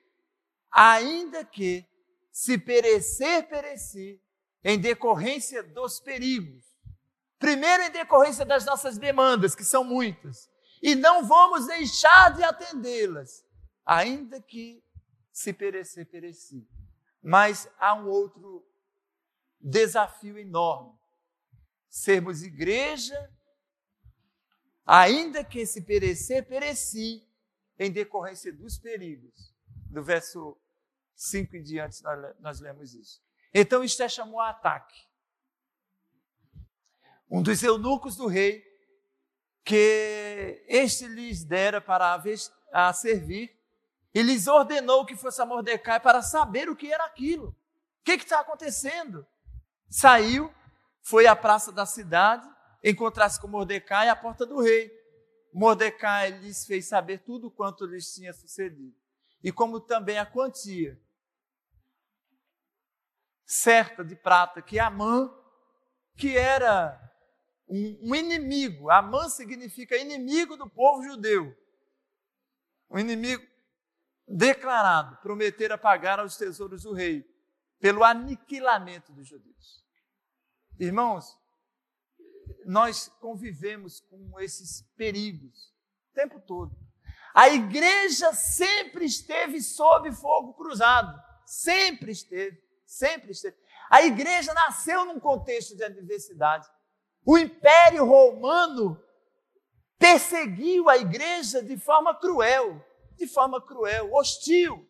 [0.70, 1.86] ainda que
[2.30, 4.22] se perecer, pereci,
[4.62, 6.64] em decorrência dos perigos.
[7.38, 10.48] Primeiro, em decorrência das nossas demandas, que são muitas,
[10.82, 13.44] e não vamos deixar de atendê-las,
[13.84, 14.82] ainda que
[15.32, 16.68] se perecer, pereci.
[17.22, 18.66] Mas há um outro
[19.60, 20.98] desafio enorme.
[21.88, 23.30] Sermos igreja,
[24.86, 27.26] ainda que se perecer, pereci,
[27.78, 29.54] em decorrência dos perigos.
[29.86, 30.56] Do verso
[31.14, 33.22] 5 em diante, nós, nós lemos isso.
[33.52, 35.08] Então, Esté chamou a ataque.
[37.28, 38.64] Um dos eunucos do rei,
[39.64, 43.59] que este lhes dera para a, a servir,
[44.14, 47.48] e lhes ordenou que fosse a Mordecai para saber o que era aquilo.
[47.48, 49.26] O que está acontecendo?
[49.88, 50.52] Saiu,
[51.02, 52.48] foi à praça da cidade
[52.82, 54.90] encontrar-se com Mordecai à porta do rei.
[55.52, 58.94] Mordecai lhes fez saber tudo quanto lhes tinha sucedido,
[59.42, 61.00] e como também a quantia
[63.44, 65.28] certa de prata que Amã,
[66.16, 66.96] que era
[67.68, 71.56] um, inimigo, Amã significa inimigo do povo judeu,
[72.88, 73.44] um inimigo
[74.30, 77.28] declarado, prometer pagar aos tesouros do rei,
[77.80, 79.84] pelo aniquilamento dos judeus.
[80.78, 81.36] Irmãos,
[82.64, 85.74] nós convivemos com esses perigos
[86.10, 86.76] o tempo todo.
[87.34, 91.20] A igreja sempre esteve sob fogo cruzado.
[91.46, 93.56] Sempre esteve, sempre esteve.
[93.90, 96.68] A igreja nasceu num contexto de adversidade.
[97.24, 99.02] O Império Romano
[99.98, 102.84] perseguiu a igreja de forma cruel,
[103.20, 104.88] de forma cruel, hostil,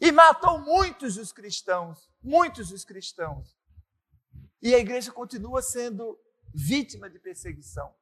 [0.00, 3.58] e matou muitos dos cristãos, muitos dos cristãos.
[4.62, 6.16] E a igreja continua sendo
[6.54, 7.92] vítima de perseguição.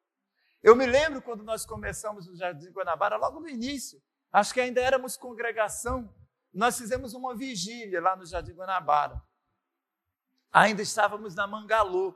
[0.63, 4.83] Eu me lembro quando nós começamos no Jardim Guanabara, logo no início, acho que ainda
[4.83, 6.15] éramos congregação,
[6.53, 9.21] nós fizemos uma vigília lá no Jardim Guanabara.
[10.53, 12.15] Ainda estávamos na Mangalô,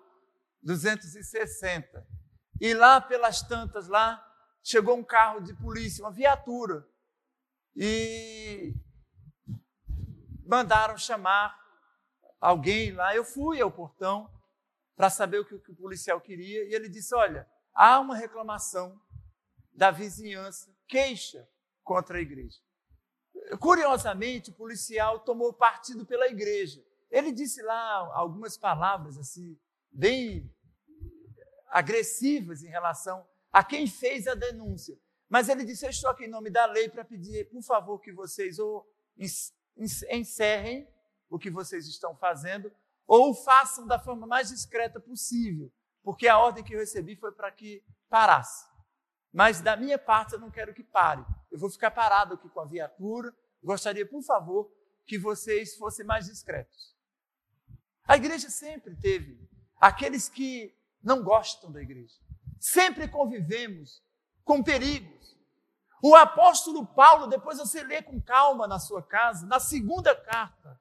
[0.63, 2.07] 260.
[2.61, 4.23] E lá pelas tantas, lá,
[4.63, 6.87] chegou um carro de polícia, uma viatura.
[7.81, 8.75] E
[10.45, 11.57] mandaram chamar
[12.41, 13.15] alguém lá.
[13.15, 14.29] Eu fui ao portão
[14.97, 18.17] para saber o que, o que o policial queria, e ele disse: Olha, há uma
[18.17, 19.01] reclamação
[19.73, 21.49] da vizinhança, queixa
[21.85, 22.59] contra a igreja.
[23.61, 26.85] Curiosamente, o policial tomou partido pela igreja.
[27.09, 29.57] Ele disse lá algumas palavras assim,
[29.89, 30.53] bem
[31.69, 34.99] agressivas em relação a quem fez a denúncia.
[35.29, 38.13] Mas ele disse: Eu estou aqui em nome da lei para pedir, por favor, que
[38.13, 38.89] vocês ou
[40.11, 40.89] encerrem
[41.29, 42.73] o que vocês estão fazendo,
[43.07, 45.71] ou façam da forma mais discreta possível,
[46.03, 48.67] porque a ordem que eu recebi foi para que parasse.
[49.33, 51.25] Mas da minha parte eu não quero que pare.
[51.51, 53.35] Eu vou ficar parado aqui com a viatura.
[53.63, 54.73] Gostaria, por favor,
[55.07, 56.97] que vocês fossem mais discretos.
[58.05, 59.39] A igreja sempre teve
[59.79, 62.15] aqueles que não gostam da igreja.
[62.59, 64.03] Sempre convivemos
[64.49, 65.37] com perigos.
[66.03, 70.81] O apóstolo Paulo, depois você lê com calma na sua casa, na segunda carta,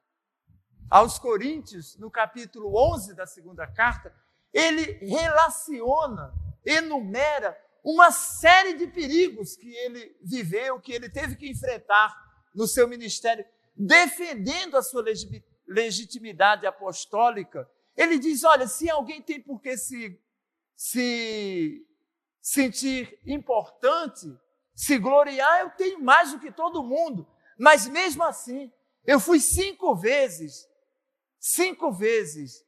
[0.88, 4.10] aos Coríntios, no capítulo 11 da segunda carta,
[4.54, 6.32] ele relaciona,
[6.64, 7.54] enumera
[7.84, 12.16] uma série de perigos que ele viveu, que ele teve que enfrentar
[12.54, 13.44] no seu ministério,
[13.76, 15.04] defendendo a sua
[15.66, 17.68] legitimidade apostólica.
[17.94, 20.18] Ele diz: olha, se alguém tem por que se,
[20.74, 21.86] se
[22.50, 24.26] sentir importante,
[24.74, 27.26] se gloriar, eu tenho mais do que todo mundo.
[27.58, 28.72] Mas mesmo assim,
[29.04, 30.68] eu fui cinco vezes
[31.38, 32.66] cinco vezes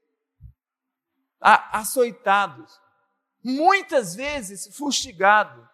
[1.41, 2.81] açoitados,
[3.43, 5.69] muitas vezes fustigado,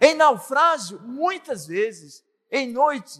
[0.00, 3.18] em naufrágio, muitas vezes, em noite.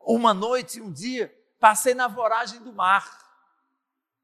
[0.00, 3.20] Uma noite, um dia, passei na voragem do mar.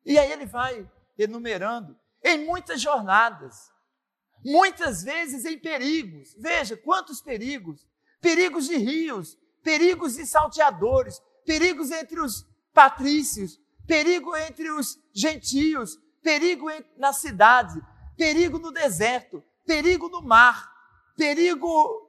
[0.04, 3.70] E aí ele vai enumerando, em muitas jornadas,
[4.44, 6.34] muitas vezes em perigos.
[6.38, 7.86] Veja quantos perigos:
[8.20, 16.66] perigos de rios, perigos de salteadores, perigos entre os patrícios, perigo entre os gentios, perigo
[16.96, 17.80] na cidade,
[18.16, 20.70] perigo no deserto, perigo no mar,
[21.16, 22.06] perigo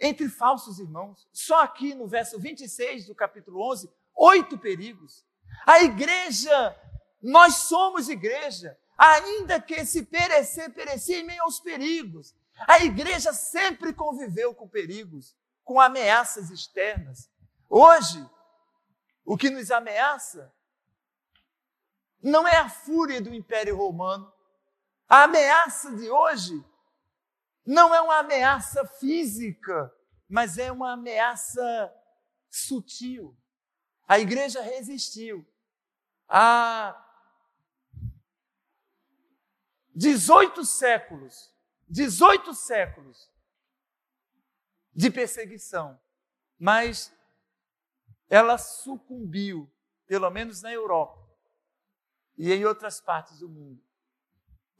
[0.00, 1.28] entre falsos irmãos.
[1.32, 5.24] Só aqui no verso 26 do capítulo 11, oito perigos.
[5.66, 6.76] A igreja,
[7.22, 12.32] nós somos igreja, ainda que se perecer, perecer em meio aos perigos.
[12.68, 17.28] A igreja sempre conviveu com perigos, com ameaças externas.
[17.68, 18.24] Hoje,
[19.24, 20.54] o que nos ameaça
[22.22, 24.32] não é a fúria do Império Romano.
[25.08, 26.64] A ameaça de hoje
[27.66, 29.92] não é uma ameaça física,
[30.28, 31.92] mas é uma ameaça
[32.48, 33.36] sutil.
[34.06, 35.44] A igreja resistiu
[36.28, 37.11] há
[39.94, 41.52] 18 séculos,
[41.88, 43.30] 18 séculos
[44.94, 46.00] de perseguição,
[46.58, 47.12] mas
[48.28, 49.70] ela sucumbiu,
[50.06, 51.20] pelo menos na Europa
[52.36, 53.82] e em outras partes do mundo.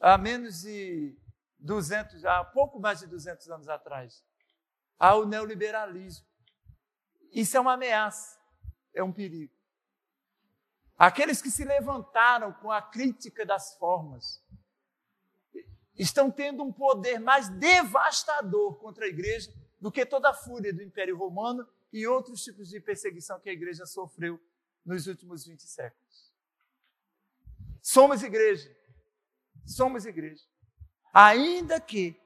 [0.01, 1.17] Há menos de
[1.59, 4.25] 200, há pouco mais de 200 anos atrás,
[4.99, 6.27] ao neoliberalismo.
[7.31, 8.39] Isso é uma ameaça,
[8.95, 9.55] é um perigo.
[10.97, 14.43] Aqueles que se levantaram com a crítica das formas
[15.99, 20.83] estão tendo um poder mais devastador contra a igreja do que toda a fúria do
[20.83, 24.41] Império Romano e outros tipos de perseguição que a igreja sofreu
[24.85, 26.33] nos últimos 20 séculos.
[27.81, 28.75] Somos igreja.
[29.67, 30.45] Somos igreja.
[31.13, 32.19] Ainda que,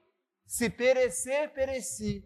[0.45, 2.25] se perecer, pereci,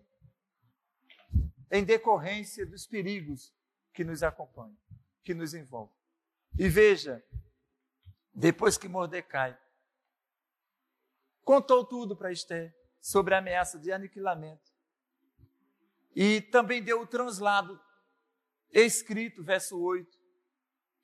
[1.72, 3.54] em decorrência dos perigos
[3.94, 4.78] que nos acompanham,
[5.24, 5.96] que nos envolvem.
[6.60, 7.24] E veja,
[8.34, 9.58] depois que Mordecai
[11.44, 14.72] contou tudo para Esther sobre a ameaça de aniquilamento,
[16.16, 17.80] e também deu o translado
[18.72, 20.20] escrito, verso 8,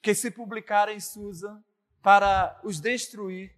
[0.02, 1.64] que se publicara em Susa
[2.02, 3.56] para os destruir,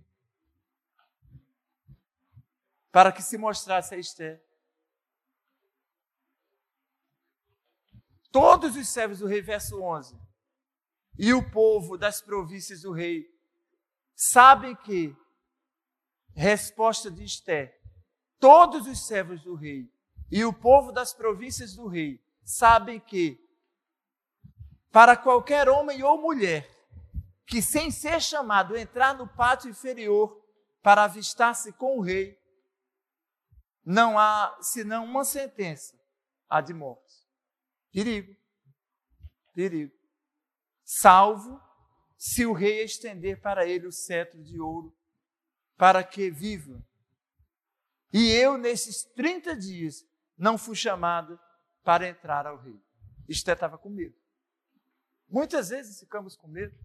[2.92, 4.44] para que se mostrasse a Esther.
[8.32, 10.20] Todos os servos do rei, verso 11,
[11.18, 13.28] e o povo das províncias do rei
[14.16, 15.16] sabem que,
[16.34, 17.80] resposta de Esther,
[18.40, 19.92] todos os servos do rei
[20.32, 23.40] e o povo das províncias do rei sabem que,
[24.92, 26.70] para qualquer homem ou mulher
[27.46, 30.40] que, sem ser chamado, entrar no pátio inferior
[30.84, 32.40] para avistar-se com o rei,
[33.84, 36.00] não há senão uma sentença,
[36.48, 37.28] a de morte.
[37.92, 38.36] Perigo.
[39.54, 39.94] Perigo.
[40.84, 41.60] Salvo
[42.18, 44.96] se o rei estender para ele o cetro de ouro,
[45.80, 46.86] para que viva.
[48.12, 50.06] E eu, nesses 30 dias,
[50.38, 51.40] não fui chamado
[51.86, 52.78] para entrar ao rei.
[53.30, 54.16] Esté estava com medo.
[55.30, 56.78] Muitas vezes ficamos com medo.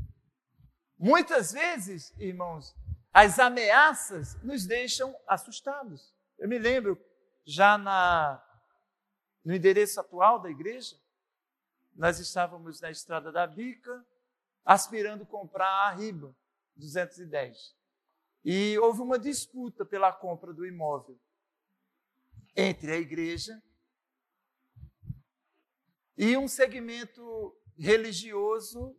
[0.96, 2.72] Muitas vezes, irmãos,
[3.12, 6.14] as ameaças nos deixam assustados.
[6.38, 6.96] Eu me lembro,
[7.44, 8.40] já na,
[9.44, 10.96] no endereço atual da igreja,
[11.96, 14.06] nós estávamos na estrada da Bica,
[14.64, 16.32] aspirando comprar a Riba
[16.76, 17.83] 210.
[18.44, 21.18] E houve uma disputa pela compra do imóvel
[22.54, 23.62] entre a igreja
[26.16, 28.96] e um segmento religioso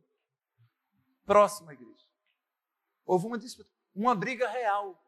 [1.25, 2.05] próximo à igreja.
[3.05, 5.01] Houve uma disputa, uma briga real.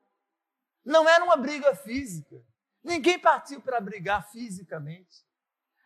[0.86, 2.42] Não era uma briga física.
[2.84, 5.26] Ninguém partiu para brigar fisicamente,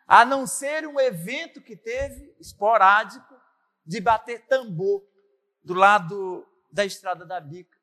[0.06, 3.34] a não ser um evento que teve esporádico
[3.84, 5.04] de bater tambor
[5.64, 7.81] do lado da estrada da Bica.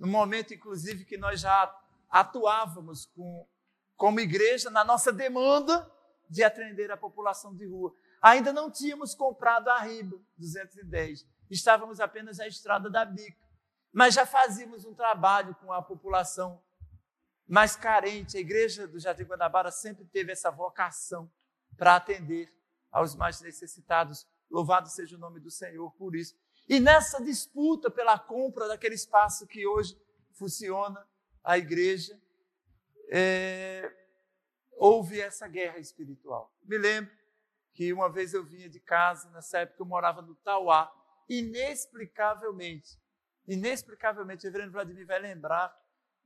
[0.00, 1.78] No momento, inclusive, que nós já
[2.08, 3.46] atuávamos com,
[3.96, 5.88] como igreja na nossa demanda
[6.26, 7.94] de atender a população de rua.
[8.22, 13.46] Ainda não tínhamos comprado a Riba 210, estávamos apenas na estrada da Bica.
[13.92, 16.62] Mas já fazíamos um trabalho com a população
[17.46, 18.38] mais carente.
[18.38, 21.30] A igreja do Jardim Guanabara sempre teve essa vocação
[21.76, 22.50] para atender
[22.90, 24.26] aos mais necessitados.
[24.50, 26.34] Louvado seja o nome do Senhor por isso.
[26.70, 30.00] E nessa disputa pela compra daquele espaço que hoje
[30.32, 31.04] funciona
[31.44, 32.16] a igreja,
[33.10, 33.92] é,
[34.76, 36.54] houve essa guerra espiritual.
[36.62, 37.12] Me lembro
[37.74, 40.90] que uma vez eu vinha de casa, nessa época eu morava no Tauá,
[41.28, 42.98] inexplicavelmente,
[43.48, 45.76] inexplicavelmente, o reverendo Vladimir vai lembrar,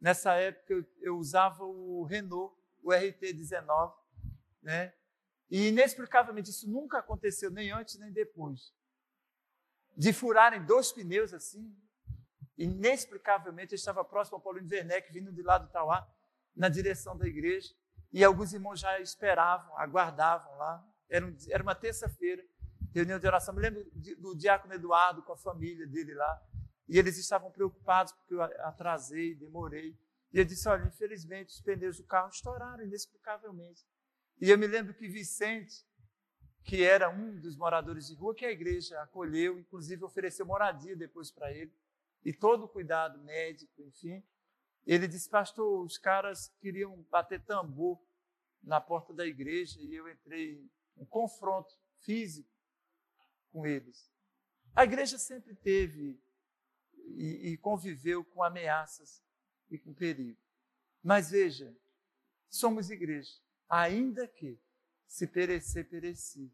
[0.04, 3.94] Nessa época eu, eu usava o Renault, o RT19,
[4.62, 4.92] né?
[5.50, 8.70] E inexplicavelmente isso nunca aconteceu nem antes nem depois.
[9.96, 11.72] De furarem dois pneus assim,
[12.56, 16.06] inexplicavelmente eu estava próximo ao Paulinho Werneck, vindo de lá do Tauá,
[16.54, 17.72] na direção da igreja,
[18.12, 20.84] e alguns irmãos já esperavam, aguardavam lá.
[21.08, 22.44] Era, um, era uma terça-feira,
[22.92, 23.54] reunião de oração.
[23.54, 23.84] Me lembro
[24.18, 26.42] do diácono Eduardo com a família dele lá.
[26.88, 29.98] E eles estavam preocupados porque eu atrasei, demorei.
[30.32, 33.84] E eu disse: Olha, infelizmente os pneus do carro estouraram inexplicavelmente.
[34.40, 35.84] E eu me lembro que Vicente,
[36.64, 41.30] que era um dos moradores de rua, que a igreja acolheu, inclusive ofereceu moradia depois
[41.30, 41.72] para ele,
[42.24, 44.24] e todo o cuidado médico, enfim.
[44.86, 48.00] Ele disse: Pastor, os caras queriam bater tambor
[48.62, 52.48] na porta da igreja e eu entrei em confronto físico
[53.52, 54.10] com eles.
[54.74, 56.18] A igreja sempre teve
[56.94, 59.22] e, e conviveu com ameaças
[59.70, 60.40] e com perigo.
[61.02, 61.76] Mas veja,
[62.48, 63.38] somos igreja,
[63.68, 64.58] ainda que
[65.06, 66.52] se perecer, pereci,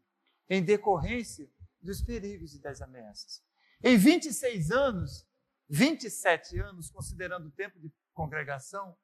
[0.49, 1.49] em decorrência
[1.81, 3.43] dos perigos e das ameaças.
[3.83, 5.27] Em 26 anos,
[5.69, 8.95] 27 anos, considerando o tempo de congregação,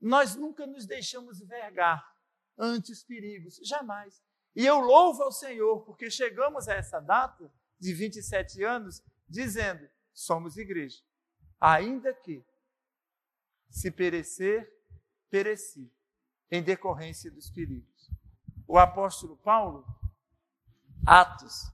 [0.00, 2.04] nós nunca nos deixamos vergar
[2.58, 4.22] ante os perigos, jamais.
[4.54, 10.56] E eu louvo ao Senhor, porque chegamos a essa data de 27 anos dizendo: somos
[10.56, 11.02] igreja.
[11.60, 12.44] Ainda que,
[13.68, 14.70] se perecer,
[15.28, 15.92] pereci,
[16.50, 17.93] em decorrência dos perigos.
[18.66, 19.84] O apóstolo Paulo,
[21.06, 21.70] Atos,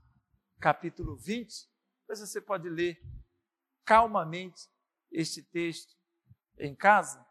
[0.59, 1.70] capítulo 20,
[2.01, 3.01] depois você pode ler
[3.84, 4.68] calmamente
[5.12, 5.97] este texto
[6.59, 7.24] em casa.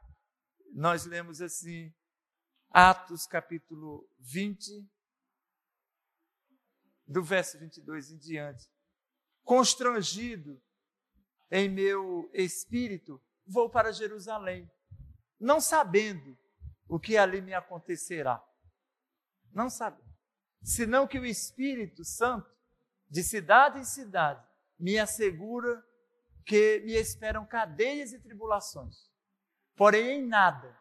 [0.72, 1.94] Nós lemos assim,
[2.70, 4.90] Atos, capítulo 20,
[7.06, 8.66] do verso 22 em diante.
[9.44, 10.62] Constrangido
[11.52, 14.72] em meu espírito, vou para Jerusalém,
[15.38, 16.38] não sabendo
[16.88, 18.42] o que ali me acontecerá.
[19.54, 20.10] Não sabendo.
[20.62, 22.50] Senão que o Espírito Santo,
[23.10, 24.44] de cidade em cidade,
[24.78, 25.84] me assegura
[26.46, 29.10] que me esperam cadeias e tribulações.
[29.76, 30.78] Porém, em nada,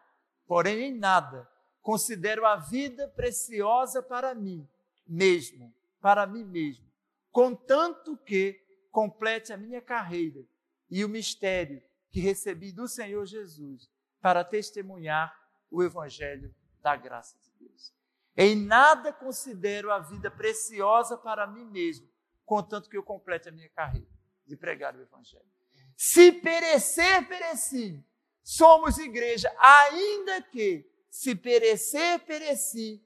[0.47, 1.49] porém, em nada,
[1.81, 4.67] considero a vida preciosa para mim
[5.07, 6.85] mesmo, para mim mesmo,
[7.31, 8.59] contanto que
[8.91, 10.45] complete a minha carreira
[10.89, 13.89] e o mistério que recebi do Senhor Jesus
[14.19, 15.33] para testemunhar
[15.69, 17.93] o Evangelho da graça de Deus.
[18.41, 22.09] Em nada considero a vida preciosa para mim mesmo,
[22.45, 24.07] contanto que eu complete a minha carreira
[24.47, 25.43] de pregar o Evangelho.
[25.97, 28.01] Se perecer, pereci.
[28.41, 33.05] Somos igreja, ainda que se perecer, pereci,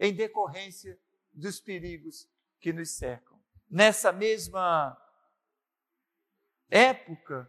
[0.00, 0.98] em decorrência
[1.32, 3.40] dos perigos que nos cercam.
[3.70, 5.00] Nessa mesma
[6.68, 7.48] época,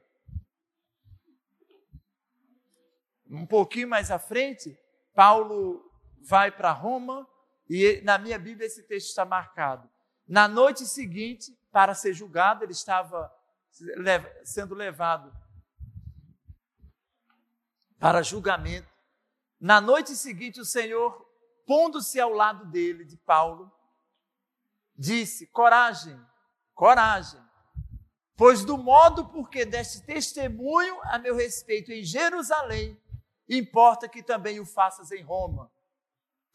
[3.26, 4.80] um pouquinho mais à frente,
[5.16, 5.87] Paulo
[6.22, 7.28] vai para Roma
[7.70, 9.90] e na minha Bíblia esse texto está marcado.
[10.28, 13.32] Na noite seguinte, para ser julgado, ele estava
[14.44, 15.32] sendo levado
[18.00, 18.92] para julgamento.
[19.60, 21.26] Na noite seguinte, o Senhor,
[21.66, 23.72] pondo-se ao lado dele, de Paulo,
[24.96, 26.20] disse: Coragem,
[26.74, 27.42] coragem,
[28.36, 33.00] pois do modo porque deste testemunho a meu respeito em Jerusalém,
[33.50, 35.72] importa que também o faças em Roma.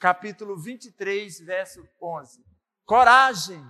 [0.03, 2.44] Capítulo 23, verso 11.
[2.84, 3.64] Coragem,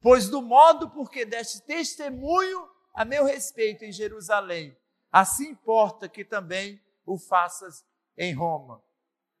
[0.00, 4.74] pois do modo porque deste testemunho a meu respeito em Jerusalém,
[5.10, 7.84] assim importa que também o faças
[8.16, 8.82] em Roma.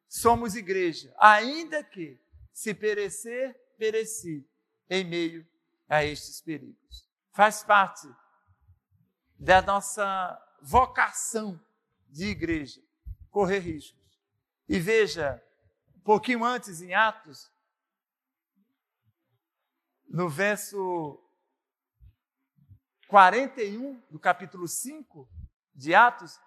[0.06, 2.20] Somos igreja, ainda que,
[2.52, 4.46] se perecer, pereci
[4.90, 5.48] em meio
[5.88, 7.08] a estes perigos.
[7.32, 8.06] Faz parte
[9.38, 11.58] da nossa vocação
[12.10, 12.82] de igreja
[13.30, 14.20] correr riscos.
[14.68, 15.42] E veja,
[16.02, 17.50] pouquinho antes em Atos,
[20.08, 21.18] no verso
[23.08, 25.28] 41 do capítulo 5
[25.74, 26.38] de Atos,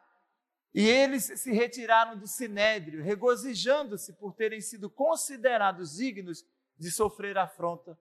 [0.74, 6.46] e eles se retiraram do sinédrio, regozijando-se por terem sido considerados dignos
[6.78, 7.98] de sofrer afronta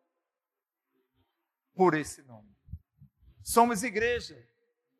[1.72, 2.52] por esse nome.
[3.42, 4.36] Somos igreja,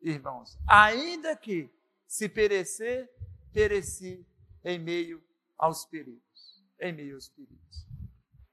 [0.01, 1.69] irmãos, ainda que
[2.07, 3.11] se perecer,
[3.53, 4.25] pereci
[4.63, 5.23] em meio
[5.57, 6.34] aos perigos,
[6.81, 7.87] em meio aos perigos.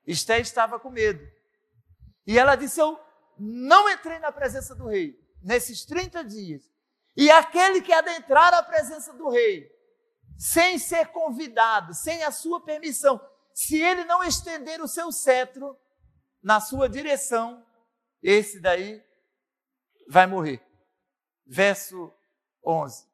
[0.05, 1.25] Esté estava com medo.
[2.25, 2.99] E ela disse: Eu
[3.37, 6.63] não entrei na presença do rei nesses 30 dias,
[7.15, 9.69] e aquele que adentrar a presença do rei,
[10.37, 13.19] sem ser convidado, sem a sua permissão,
[13.53, 15.77] se ele não estender o seu cetro
[16.41, 17.65] na sua direção,
[18.21, 19.03] esse daí
[20.07, 20.65] vai morrer.
[21.45, 22.13] Verso
[22.65, 23.05] 11.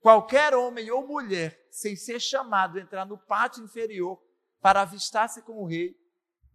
[0.00, 4.20] Qualquer homem ou mulher, sem ser chamado, entrar no pátio inferior
[4.62, 6.00] para avistar-se com o rei,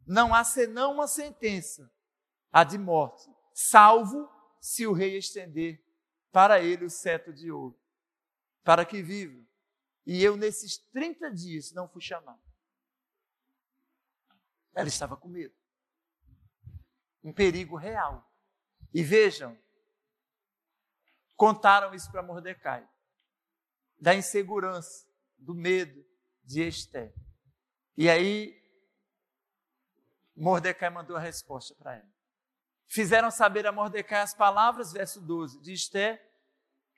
[0.07, 1.91] não há senão uma sentença,
[2.51, 4.31] a de morte, salvo
[4.61, 5.83] se o rei estender
[6.31, 7.77] para ele o cetro de ouro,
[8.63, 9.45] para que viva.
[10.05, 12.41] E eu, nesses 30 dias, não fui chamado.
[14.73, 15.53] Ela estava com medo.
[17.21, 18.25] Um perigo real.
[18.93, 19.59] E vejam,
[21.35, 22.87] contaram isso para Mordecai,
[23.99, 25.05] da insegurança,
[25.37, 26.05] do medo
[26.41, 27.13] de Esther.
[27.97, 28.55] E aí,
[30.35, 32.17] Mordecai mandou a resposta para ela.
[32.85, 36.27] Fizeram saber a Mordecai as palavras, verso 12, de Esther,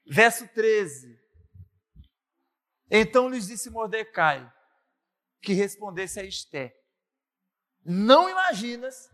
[0.09, 1.19] Verso 13.
[2.89, 4.51] Então lhes disse Mordecai
[5.39, 6.75] que respondesse a Esté:
[7.85, 9.07] Não imaginas,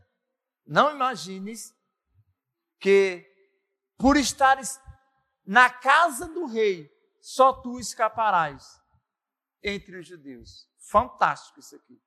[0.65, 1.75] não imagines
[2.79, 3.29] que
[3.97, 4.79] por estares
[5.45, 8.81] na casa do rei, só tu escaparás
[9.61, 10.69] entre os judeus.
[10.89, 12.01] Fantástico isso aqui.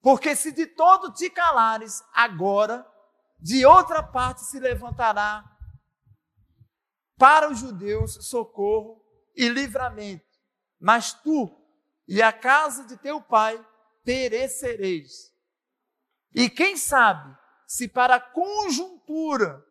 [0.00, 2.86] Porque se de todo te calares, agora,
[3.38, 5.44] de outra parte se levantará
[7.16, 9.02] para os judeus socorro
[9.34, 10.24] e livramento,
[10.78, 11.50] mas tu
[12.06, 13.64] e a casa de teu pai
[14.04, 15.34] perecereis.
[16.34, 19.64] E quem sabe se para conjuntura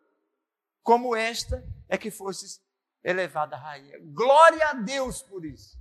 [0.81, 2.61] como esta é que fostes
[3.03, 3.97] elevada a rainha.
[4.13, 5.77] Glória a Deus por isso.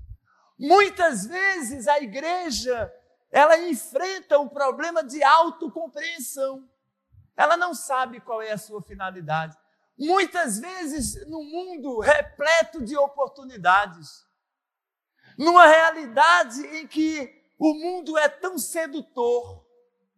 [0.59, 2.93] Muitas vezes a igreja
[3.31, 6.69] ela enfrenta o problema de autocompreensão.
[7.37, 9.57] Ela não sabe qual é a sua finalidade.
[9.99, 14.25] Muitas vezes no mundo repleto de oportunidades,
[15.37, 19.65] numa realidade em que o mundo é tão sedutor,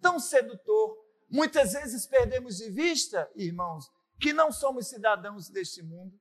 [0.00, 0.96] tão sedutor,
[1.30, 6.18] muitas vezes perdemos de vista, irmãos, que não somos cidadãos deste mundo.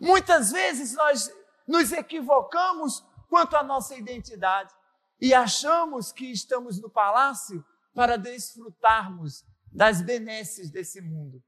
[0.00, 1.32] Muitas vezes nós
[1.66, 4.74] nos equivocamos quanto à nossa identidade
[5.18, 7.64] e achamos que estamos no palácio
[7.94, 11.42] para desfrutarmos das benesses desse mundo.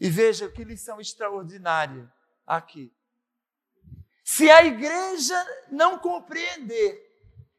[0.00, 2.10] E veja que lição extraordinária
[2.46, 2.90] aqui.
[4.24, 5.36] Se a igreja
[5.70, 6.98] não compreender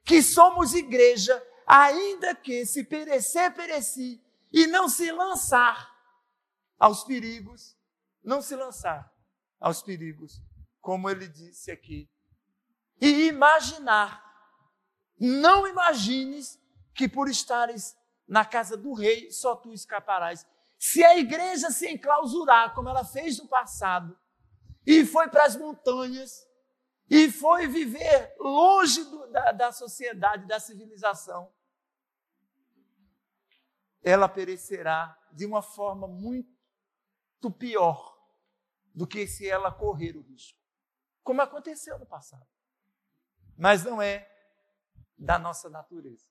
[0.03, 4.19] que somos igreja, ainda que se perecer, pereci,
[4.51, 5.87] e não se lançar
[6.79, 7.77] aos perigos,
[8.23, 9.13] não se lançar
[9.59, 10.41] aos perigos,
[10.81, 12.09] como ele disse aqui,
[13.01, 14.23] e imaginar,
[15.19, 16.59] não imagines
[16.93, 17.97] que por estares
[18.27, 20.45] na casa do rei só tu escaparás.
[20.77, 24.17] Se a igreja se enclausurar, como ela fez no passado,
[24.85, 26.47] e foi para as montanhas,
[27.09, 31.51] e foi viver longe do, da, da sociedade, da civilização,
[34.01, 38.17] ela perecerá de uma forma muito pior
[38.93, 40.59] do que se ela correr o risco,
[41.23, 42.47] como aconteceu no passado.
[43.59, 44.25] Mas não é
[45.17, 46.25] da nossa natureza.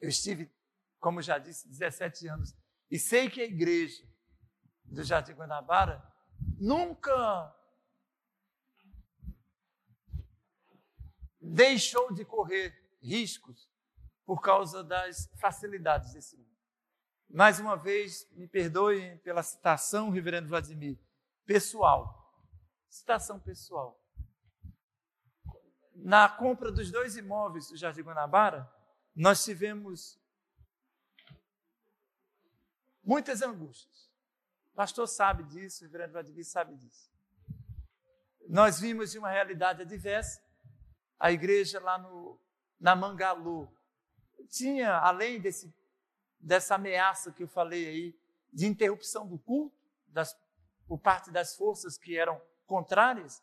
[0.00, 0.50] Eu estive,
[0.98, 2.56] como já disse, 17 anos
[2.90, 4.02] e sei que a igreja
[4.82, 6.02] do Jardim Guanabara
[6.58, 7.54] nunca
[11.38, 13.70] deixou de correr riscos
[14.24, 16.48] por causa das facilidades desse mundo.
[17.28, 20.98] Mais uma vez, me perdoem pela citação, reverendo Vladimir,
[21.44, 22.34] pessoal.
[22.88, 23.99] Citação pessoal.
[26.02, 28.70] Na compra dos dois imóveis do Jardim Guanabara,
[29.14, 30.18] nós tivemos
[33.02, 34.10] muitas angústias.
[34.72, 37.10] O pastor sabe disso, o reverendo Vladimir sabe disso.
[38.48, 40.42] Nós vimos de uma realidade adversa.
[41.18, 42.40] A igreja lá no,
[42.78, 43.68] na Mangalô
[44.48, 45.72] tinha, além desse,
[46.38, 48.20] dessa ameaça que eu falei aí,
[48.52, 49.76] de interrupção do culto
[50.08, 50.36] das,
[50.88, 53.42] por parte das forças que eram contrárias,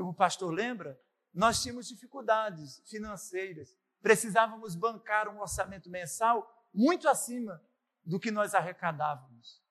[0.00, 1.00] o pastor lembra,
[1.36, 7.62] nós tínhamos dificuldades financeiras, precisávamos bancar um orçamento mensal muito acima
[8.02, 9.62] do que nós arrecadávamos.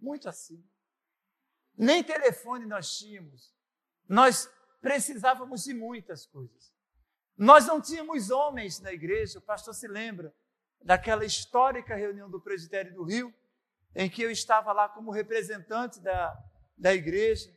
[0.00, 0.62] Muito acima.
[1.76, 3.52] Nem telefone nós tínhamos.
[4.08, 4.48] Nós
[4.80, 6.72] precisávamos de muitas coisas.
[7.36, 9.40] Nós não tínhamos homens na igreja.
[9.40, 10.32] O pastor se lembra
[10.80, 13.34] daquela histórica reunião do presbitério do Rio,
[13.96, 16.40] em que eu estava lá como representante da,
[16.78, 17.52] da igreja,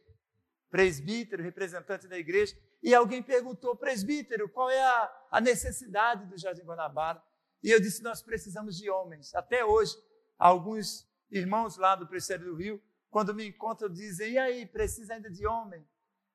[0.72, 6.64] presbítero, representante da igreja, e alguém perguntou, presbítero, qual é a, a necessidade do Jardim
[6.64, 7.22] Guanabara?
[7.64, 9.34] E eu disse: nós precisamos de homens.
[9.34, 9.96] Até hoje,
[10.38, 15.30] alguns irmãos lá do Presbitério do Rio, quando me encontram, dizem: e aí, precisa ainda
[15.30, 15.86] de homem?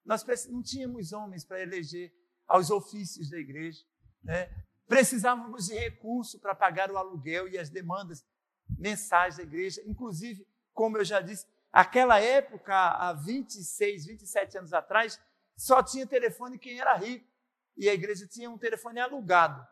[0.05, 2.13] Nós não tínhamos homens para eleger
[2.47, 3.85] aos ofícios da igreja.
[4.23, 4.51] Né?
[4.87, 8.27] Precisávamos de recurso para pagar o aluguel e as demandas
[8.69, 9.81] mensais da igreja.
[9.87, 15.21] Inclusive, como eu já disse, aquela época, há 26, 27 anos atrás,
[15.57, 17.31] só tinha telefone quem era rico.
[17.77, 19.67] E a igreja tinha um telefone alugado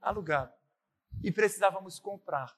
[0.00, 0.52] alugado.
[1.22, 2.56] E precisávamos comprar.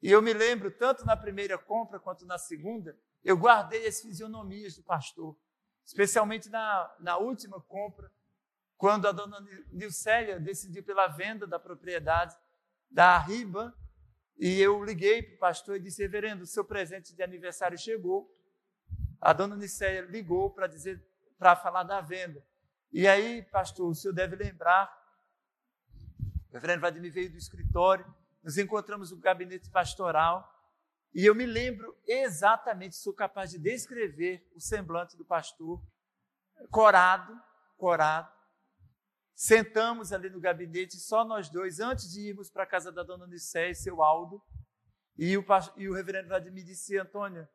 [0.00, 4.76] E eu me lembro, tanto na primeira compra quanto na segunda, eu guardei as fisionomias
[4.76, 5.36] do pastor.
[5.84, 8.10] Especialmente na, na última compra,
[8.76, 9.40] quando a dona
[9.72, 12.36] Nilcélia decidiu pela venda da propriedade
[12.90, 13.74] da Riba,
[14.36, 18.32] e eu liguei para o pastor e disse, reverendo, seu presente de aniversário chegou.
[19.20, 21.04] A dona Nicéia ligou para dizer,
[21.38, 22.44] para falar da venda.
[22.92, 24.98] E aí, pastor, o senhor deve lembrar
[26.50, 28.06] o reverendo Vladimir veio do escritório,
[28.42, 30.54] nos encontramos no gabinete pastoral,
[31.14, 35.82] e eu me lembro exatamente, sou capaz de descrever o semblante do pastor,
[36.70, 37.38] corado,
[37.76, 38.32] corado.
[39.34, 43.26] Sentamos ali no gabinete, só nós dois, antes de irmos para a casa da dona
[43.26, 44.42] Nicé e seu Aldo,
[45.16, 45.44] e o,
[45.76, 47.46] e o reverendo Vladimir disse, Antônio,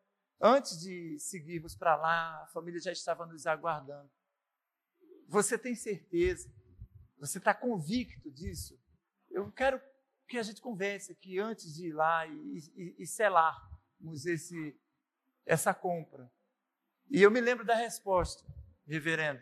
[0.43, 4.11] antes de seguirmos para lá, a família já estava nos aguardando.
[5.29, 6.53] Você tem certeza?
[7.17, 8.77] Você está convicto disso?
[9.31, 9.81] Eu quero
[10.27, 14.77] que a gente converse aqui antes de ir lá e, e, e selarmos esse,
[15.45, 16.29] essa compra.
[17.09, 18.43] E eu me lembro da resposta,
[18.85, 19.41] reverendo.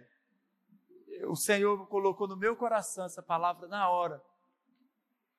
[1.25, 4.23] O Senhor colocou no meu coração essa palavra na hora,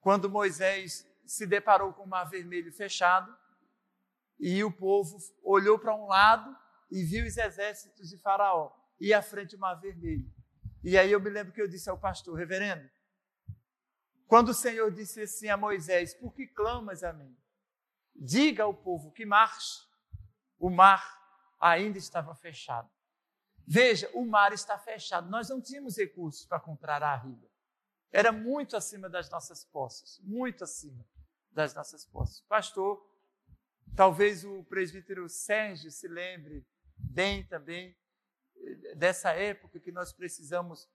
[0.00, 3.41] quando Moisés se deparou com o mar vermelho fechado
[4.42, 6.54] e o povo olhou para um lado
[6.90, 10.28] e viu os exércitos de Faraó e à frente o mar vermelho.
[10.82, 12.90] E aí eu me lembro que eu disse ao pastor, reverendo,
[14.26, 17.36] quando o Senhor disse assim a Moisés: Por que clamas a mim?
[18.16, 19.86] Diga ao povo que marche.
[20.58, 21.04] O mar
[21.60, 22.90] ainda estava fechado.
[23.64, 25.30] Veja, o mar está fechado.
[25.30, 27.46] Nós não tínhamos recursos para comprar a riba.
[28.10, 31.06] Era muito acima das nossas posses, muito acima
[31.52, 32.40] das nossas posses.
[32.42, 33.11] Pastor
[33.94, 36.66] Talvez o presbítero Sérgio se lembre
[36.96, 37.94] bem também
[38.56, 40.88] eh, dessa época que nós precisamos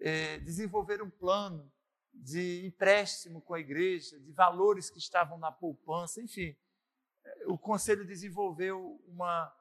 [0.00, 1.70] é, desenvolver um plano
[2.12, 6.56] de empréstimo com a igreja, de valores que estavam na poupança, enfim.
[7.46, 9.54] O conselho desenvolveu uma,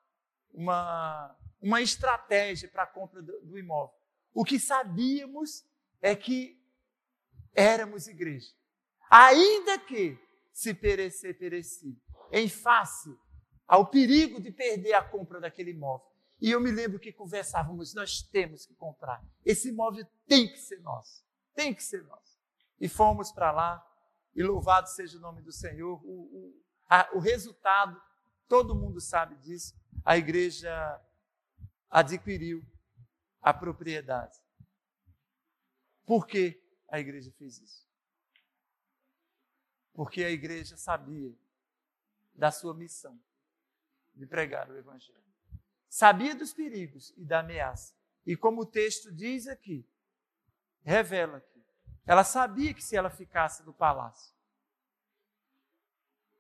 [0.54, 3.96] uma, uma estratégia para a compra do, do imóvel.
[4.34, 5.66] O que sabíamos
[6.02, 6.58] é que
[7.54, 8.54] éramos igreja.
[9.10, 10.18] Ainda que
[10.54, 12.00] se perecer, pereci,
[12.32, 13.18] em face
[13.68, 16.08] ao perigo de perder a compra daquele imóvel.
[16.40, 19.24] E eu me lembro que conversávamos, nós temos que comprar.
[19.44, 21.26] Esse imóvel tem que ser nosso.
[21.54, 22.38] Tem que ser nosso.
[22.80, 23.84] E fomos para lá,
[24.36, 26.00] e louvado seja o nome do Senhor.
[26.06, 28.00] O, o, a, o resultado,
[28.48, 29.76] todo mundo sabe disso.
[30.06, 31.02] A igreja
[31.90, 32.64] adquiriu
[33.42, 34.38] a propriedade.
[36.06, 37.88] Por que a igreja fez isso?
[39.92, 41.36] Porque a igreja sabia
[42.38, 43.20] da sua missão
[44.14, 45.18] de pregar o Evangelho.
[45.90, 47.96] Sabia dos perigos e da ameaça.
[48.26, 49.88] E como o texto diz aqui,
[50.84, 51.66] revela aqui,
[52.06, 54.36] ela sabia que se ela ficasse no palácio,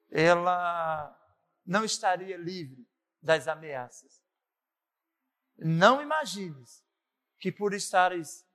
[0.09, 1.13] ela
[1.65, 2.87] não estaria livre
[3.21, 4.21] das ameaças.
[5.57, 6.85] Não imagines
[7.39, 8.45] que por estares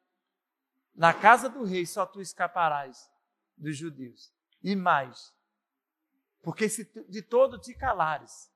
[0.94, 3.10] na casa do rei só tu escaparás
[3.56, 4.32] dos judeus.
[4.62, 5.34] E mais,
[6.42, 8.50] porque se de todo te calares,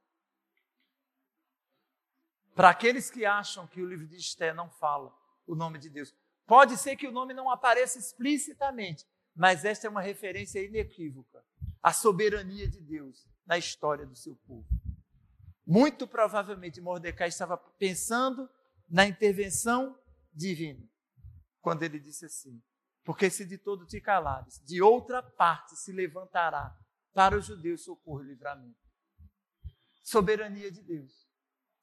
[2.54, 5.14] para aqueles que acham que o livro de Esté não fala
[5.46, 6.14] o nome de Deus,
[6.46, 11.44] pode ser que o nome não apareça explicitamente, mas esta é uma referência inequívoca
[11.82, 14.66] à soberania de Deus na história do seu povo.
[15.64, 18.48] Muito provavelmente Mordecai estava pensando
[18.88, 19.98] na intervenção
[20.32, 20.88] divina,
[21.60, 22.62] quando ele disse assim:
[23.04, 26.76] porque se de todo te calares, de outra parte se levantará
[27.16, 28.78] para os judeus socorro e livramento.
[30.02, 31.26] Soberania de Deus.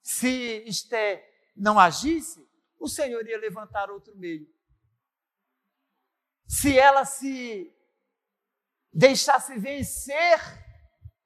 [0.00, 4.48] Se Esté não agisse, o Senhor ia levantar outro meio.
[6.46, 7.76] Se ela se
[8.92, 10.38] deixasse vencer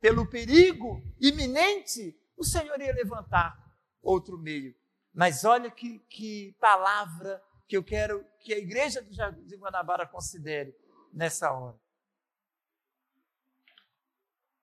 [0.00, 3.54] pelo perigo iminente, o Senhor ia levantar
[4.00, 4.74] outro meio.
[5.12, 10.74] Mas olha que, que palavra que eu quero que a igreja de Guanabara considere
[11.12, 11.78] nessa hora.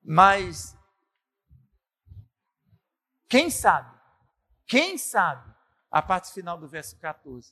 [0.07, 0.77] Mas
[3.27, 3.89] quem sabe,
[4.67, 5.51] quem sabe,
[5.89, 7.51] a parte final do verso 14,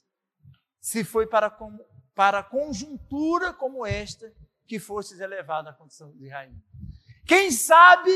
[0.80, 1.50] se foi para,
[2.14, 4.32] para conjuntura como esta
[4.68, 6.62] que fostes elevado à condição de rainha.
[7.26, 8.12] Quem sabe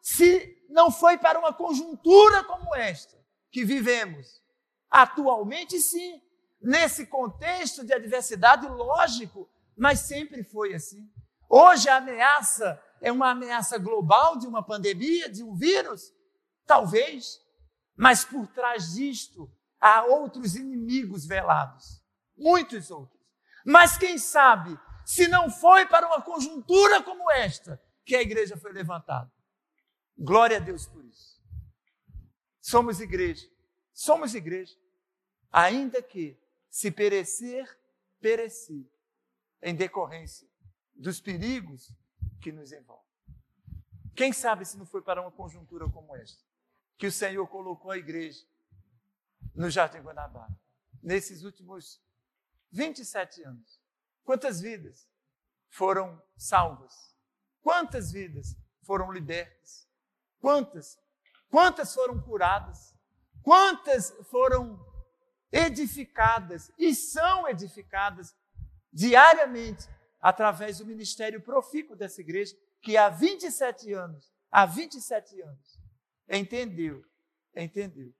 [0.00, 3.18] se não foi para uma conjuntura como esta
[3.50, 4.40] que vivemos.
[4.88, 6.22] Atualmente, sim,
[6.60, 11.10] nesse contexto de adversidade, lógico, mas sempre foi assim.
[11.48, 16.12] Hoje a ameaça é uma ameaça global de uma pandemia, de um vírus?
[16.64, 17.40] Talvez.
[17.96, 22.02] Mas por trás disto há outros inimigos velados.
[22.36, 23.20] Muitos outros.
[23.64, 28.72] Mas quem sabe, se não foi para uma conjuntura como esta que a igreja foi
[28.72, 29.30] levantada.
[30.16, 31.40] Glória a Deus por isso.
[32.60, 33.46] Somos igreja.
[33.92, 34.76] Somos igreja.
[35.52, 36.38] Ainda que
[36.68, 37.66] se perecer,
[38.20, 38.88] pereci,
[39.62, 40.46] em decorrência
[40.94, 41.92] dos perigos
[42.46, 43.04] que nos envolvem.
[44.14, 46.44] Quem sabe se não foi para uma conjuntura como esta
[46.96, 48.46] que o Senhor colocou a igreja
[49.52, 50.56] no Jardim Guanabara,
[51.02, 52.00] nesses últimos
[52.70, 53.80] 27 anos.
[54.22, 55.08] Quantas vidas
[55.68, 57.12] foram salvas?
[57.60, 59.88] Quantas vidas foram libertas?
[60.38, 60.96] Quantas?
[61.50, 62.94] Quantas foram curadas?
[63.42, 64.78] Quantas foram
[65.50, 68.36] edificadas e são edificadas
[68.92, 69.88] diariamente
[70.26, 75.80] através do ministério profícuo dessa igreja, que há 27 anos, há 27 anos,
[76.28, 77.06] entendeu,
[77.54, 78.12] entendeu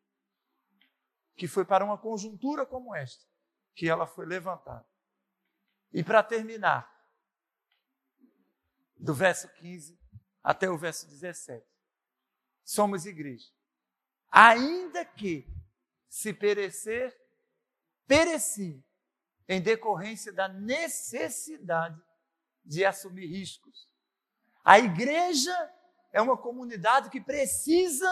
[1.34, 3.26] que foi para uma conjuntura como esta
[3.74, 4.86] que ela foi levantada.
[5.92, 6.88] E para terminar,
[8.96, 9.98] do verso 15
[10.44, 11.66] até o verso 17,
[12.62, 13.50] somos igreja.
[14.30, 15.52] Ainda que
[16.09, 17.12] se perecer,
[18.07, 18.86] pereci
[19.49, 22.01] em decorrência da necessidade
[22.64, 23.88] de assumir riscos.
[24.64, 25.55] A igreja
[26.12, 28.09] é uma comunidade que precisa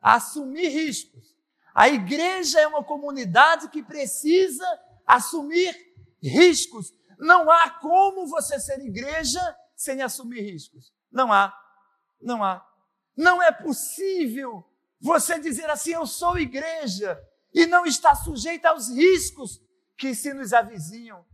[0.00, 1.34] assumir riscos.
[1.74, 4.64] A igreja é uma comunidade que precisa
[5.06, 5.74] assumir
[6.22, 6.94] riscos.
[7.18, 9.40] Não há como você ser igreja
[9.74, 10.92] sem assumir riscos.
[11.10, 11.52] Não há.
[12.20, 12.66] Não há.
[13.16, 14.64] Não é possível
[15.00, 17.20] você dizer assim: eu sou igreja
[17.52, 19.60] e não está sujeita aos riscos
[19.96, 21.24] que se nos avizinham.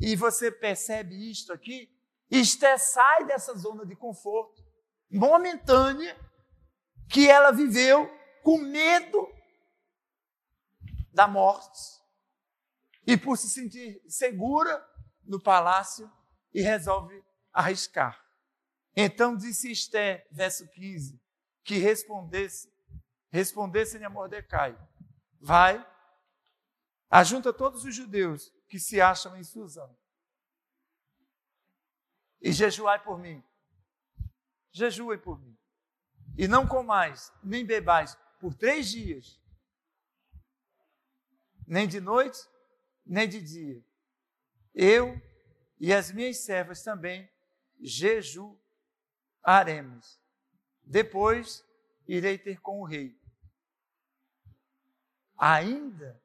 [0.00, 1.90] E você percebe isto aqui?
[2.30, 4.64] Esté sai dessa zona de conforto
[5.10, 6.18] momentânea
[7.08, 8.10] que ela viveu
[8.42, 9.28] com medo
[11.12, 11.96] da morte
[13.06, 14.84] e por se sentir segura
[15.24, 16.10] no palácio
[16.52, 18.20] e resolve arriscar.
[18.94, 21.20] Então disse Esté, verso 15,
[21.64, 22.68] que respondesse,
[23.30, 24.76] respondesse a Mordecai,
[25.40, 25.84] vai,
[27.10, 29.96] ajunta todos os judeus que se acham em Suzano
[32.40, 33.42] e jejuai por mim.
[34.70, 35.58] Jejuem por mim.
[36.38, 39.40] E não comais, nem bebais por três dias,
[41.66, 42.38] nem de noite,
[43.04, 43.84] nem de dia.
[44.74, 45.20] Eu
[45.80, 47.28] e as minhas servas também
[47.80, 48.60] jejuaremos.
[50.82, 51.64] Depois
[52.06, 53.18] irei ter com o rei.
[55.36, 56.22] Ainda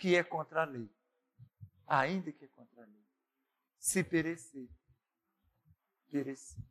[0.00, 0.90] que é contra a lei.
[1.86, 3.06] Ainda que é contra a lei.
[3.78, 4.68] Se perecer,
[6.10, 6.64] perecer.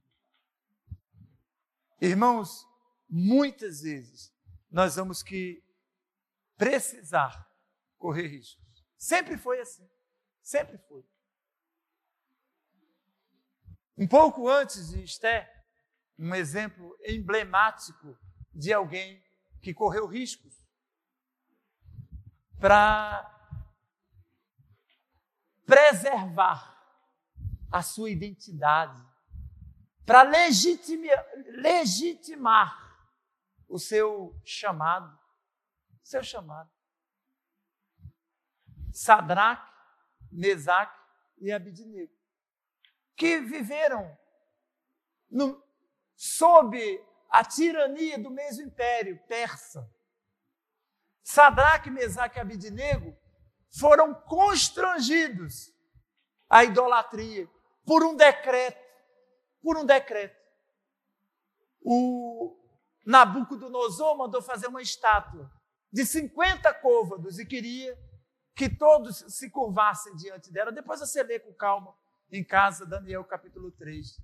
[2.02, 2.66] Irmãos,
[3.08, 4.34] muitas vezes
[4.72, 5.64] nós vamos que
[6.58, 7.48] precisar
[7.98, 8.86] correr riscos.
[8.98, 9.88] Sempre foi assim.
[10.42, 11.06] Sempre foi.
[13.98, 15.52] Um pouco antes de Esté,
[16.18, 18.18] um exemplo emblemático
[18.54, 19.24] de alguém
[19.62, 20.60] que correu riscos
[22.60, 23.26] para
[25.66, 26.78] preservar
[27.72, 29.02] a sua identidade,
[30.06, 30.24] para
[31.62, 32.90] legitimar,
[33.68, 35.18] o seu chamado,
[36.04, 36.72] seu chamado.
[38.92, 39.72] Sadraque,
[40.32, 41.00] Mesaque
[41.38, 42.12] e Abidnego,
[43.16, 44.18] que viveram
[45.30, 45.64] no,
[46.16, 46.78] sob
[47.30, 49.88] a tirania do mesmo império persa.
[51.30, 53.16] Sadraque, Mesaque e Abidnego
[53.70, 55.72] foram constrangidos
[56.50, 57.48] à idolatria
[57.86, 58.84] por um decreto
[59.62, 60.36] por um decreto.
[61.82, 62.58] O
[63.06, 65.52] Nabucodonosor mandou fazer uma estátua
[65.94, 67.96] de 50 côvados e queria
[68.56, 70.72] que todos se curvassem diante dela.
[70.72, 71.94] Depois você lê com calma
[72.32, 74.20] em casa, Daniel capítulo 3.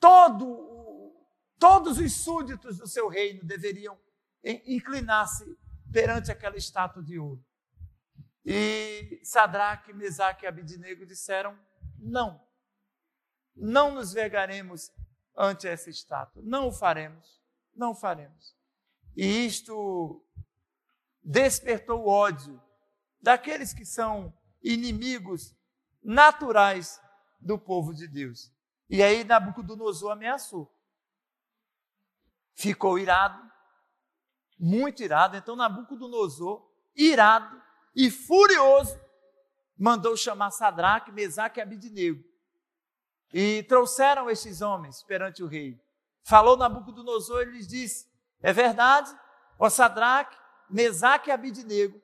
[0.00, 1.14] Todo,
[1.56, 3.96] todos os súditos do seu reino deveriam
[4.42, 5.56] inclinar-se
[5.92, 7.44] perante aquela estátua de ouro.
[8.44, 11.58] E Sadraque, Mesaque e Abidinego disseram
[11.98, 12.40] não
[13.60, 14.90] não nos vergaremos
[15.36, 16.42] ante essa estátua.
[16.44, 17.40] Não o faremos,
[17.74, 18.56] não o faremos.
[19.16, 20.24] E isto
[21.22, 22.60] despertou o ódio
[23.20, 24.32] daqueles que são
[24.62, 25.54] inimigos
[26.02, 27.00] naturais
[27.38, 28.50] do povo de Deus.
[28.88, 30.74] E aí Nabucodonosor ameaçou.
[32.54, 33.49] Ficou irado,
[34.60, 35.36] muito irado.
[35.36, 36.62] Então Nabucodonosor,
[36.94, 37.60] irado
[37.96, 39.00] e furioso,
[39.76, 42.22] mandou chamar Sadraque, Mesaque e Abidinego
[43.32, 45.80] e trouxeram estes homens perante o rei.
[46.22, 48.06] Falou Nabucodonosor e lhes disse:
[48.42, 49.10] É verdade,
[49.58, 50.36] ó Sadraque,
[50.68, 52.00] Mesaque e Abidnego,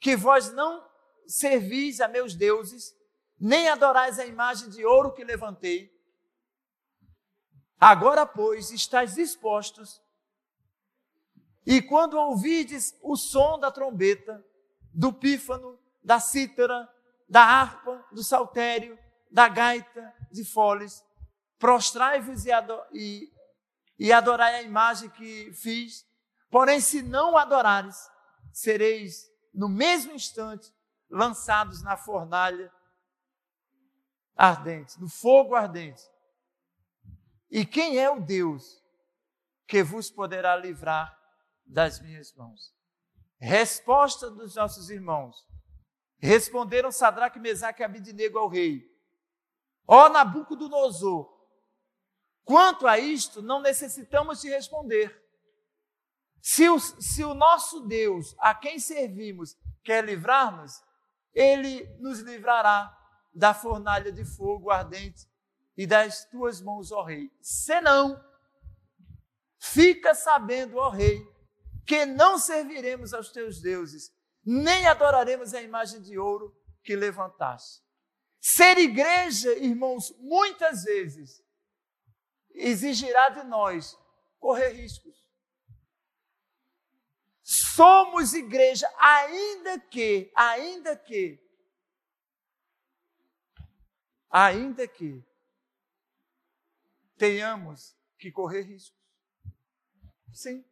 [0.00, 0.88] que vós não
[1.26, 2.94] servis a meus deuses,
[3.38, 5.90] nem adorais a imagem de ouro que levantei.
[7.78, 10.02] Agora, pois, estáis dispostos,
[11.70, 14.44] e quando ouvides o som da trombeta,
[14.92, 16.92] do pífano, da cítara,
[17.28, 18.98] da harpa, do saltério,
[19.30, 21.00] da gaita de foles,
[21.60, 23.32] prostrai-vos e, ador e,
[23.96, 26.04] e adorai a imagem que fiz,
[26.50, 28.10] porém, se não adorares,
[28.52, 30.74] sereis no mesmo instante
[31.08, 32.72] lançados na fornalha
[34.34, 36.02] ardente, no fogo ardente.
[37.48, 38.82] E quem é o Deus
[39.68, 41.19] que vos poderá livrar
[41.70, 42.74] das minhas mãos?
[43.38, 45.36] Resposta dos nossos irmãos.
[46.18, 48.86] Responderam Sadraque, Mesaque e Abidinego ao rei.
[49.86, 51.28] Ó Nabucodonosor,
[52.44, 55.18] quanto a isto, não necessitamos te responder.
[56.42, 60.82] Se o, se o nosso Deus, a quem servimos, quer livrar-nos,
[61.32, 62.96] ele nos livrará
[63.34, 65.28] da fornalha de fogo ardente
[65.76, 67.30] e das tuas mãos, ó Rei.
[67.40, 68.22] Senão,
[69.58, 71.26] fica sabendo, ó Rei,
[71.86, 74.12] que não serviremos aos teus deuses,
[74.44, 77.82] nem adoraremos a imagem de ouro que levantaste.
[78.40, 81.44] Ser igreja, irmãos, muitas vezes
[82.54, 83.98] exigirá de nós
[84.38, 85.20] correr riscos.
[87.42, 91.38] Somos igreja, ainda que, ainda que,
[94.30, 95.22] ainda que
[97.16, 98.98] tenhamos que correr riscos.
[100.32, 100.64] Sim.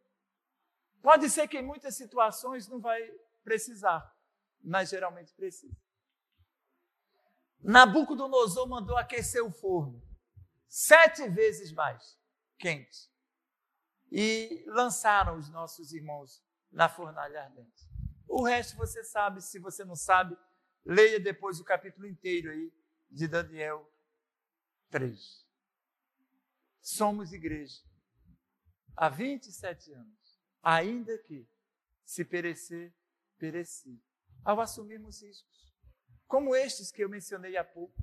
[1.01, 3.01] Pode ser que em muitas situações não vai
[3.43, 4.15] precisar,
[4.61, 5.75] mas geralmente precisa.
[7.61, 10.01] Nabucodonosor mandou aquecer o forno
[10.67, 12.17] sete vezes mais
[12.57, 13.09] quente.
[14.11, 17.87] e lançaram os nossos irmãos na fornalha ardente.
[18.27, 20.35] O resto você sabe, se você não sabe,
[20.83, 22.73] leia depois o capítulo inteiro aí
[23.09, 23.87] de Daniel
[24.89, 25.45] 3.
[26.81, 27.83] Somos igreja
[28.95, 30.18] há 27 anos,
[30.61, 31.47] ainda que
[32.03, 32.93] se perecer,
[33.37, 34.01] pereci.
[34.43, 35.75] Ao assumirmos riscos,
[36.27, 37.95] como estes que eu mencionei há pouco,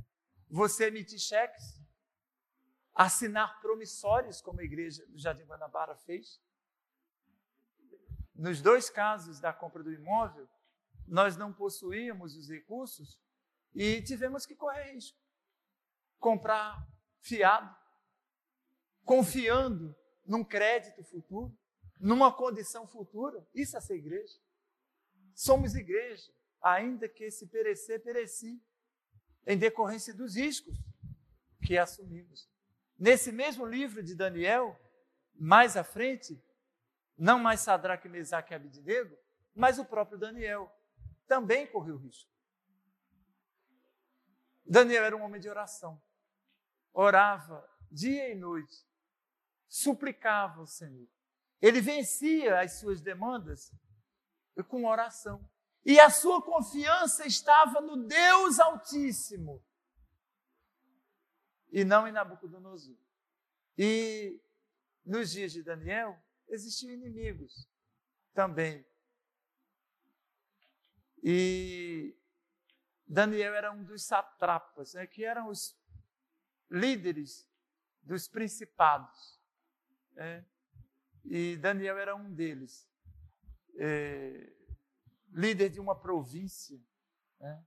[0.49, 1.81] você emitir cheques,
[2.95, 6.41] assinar promissórios, como a igreja do Jardim Guanabara fez.
[8.35, 10.49] Nos dois casos da compra do imóvel,
[11.07, 13.21] nós não possuíamos os recursos
[13.75, 15.19] e tivemos que correr risco.
[16.19, 16.87] Comprar
[17.21, 17.77] fiado,
[19.05, 19.95] confiando
[20.25, 21.57] num crédito futuro,
[21.99, 23.47] numa condição futura.
[23.55, 24.39] Isso é ser igreja.
[25.35, 26.33] Somos igreja,
[26.63, 28.61] ainda que se perecer, pereci,
[29.47, 30.77] em decorrência dos riscos
[31.65, 32.49] que assumimos.
[32.99, 34.79] Nesse mesmo livro de Daniel,
[35.35, 36.43] mais à frente,
[37.17, 39.17] não mais Sadraque, Mesaque e Abidnego,
[39.55, 40.71] mas o próprio Daniel
[41.27, 42.31] também correu risco.
[44.65, 46.01] Daniel era um homem de oração.
[46.93, 48.85] Orava dia e noite,
[49.69, 51.09] suplicava ao Senhor.
[51.61, 53.73] Ele vencia as suas demandas
[54.69, 55.49] com oração.
[55.85, 59.65] E a sua confiança estava no Deus Altíssimo,
[61.71, 62.97] e não em Nabucodonosor.
[63.79, 64.41] E
[65.05, 67.69] nos dias de Daniel, existiam inimigos
[68.35, 68.85] também.
[71.23, 72.17] E
[73.07, 75.79] Daniel era um dos satrapas, né, que eram os
[76.71, 77.49] líderes
[78.03, 79.41] dos principados.
[80.13, 80.45] Né?
[81.29, 82.89] E Daniel era um deles,
[83.79, 84.53] é,
[85.31, 86.81] líder de uma província.
[87.41, 87.65] Né?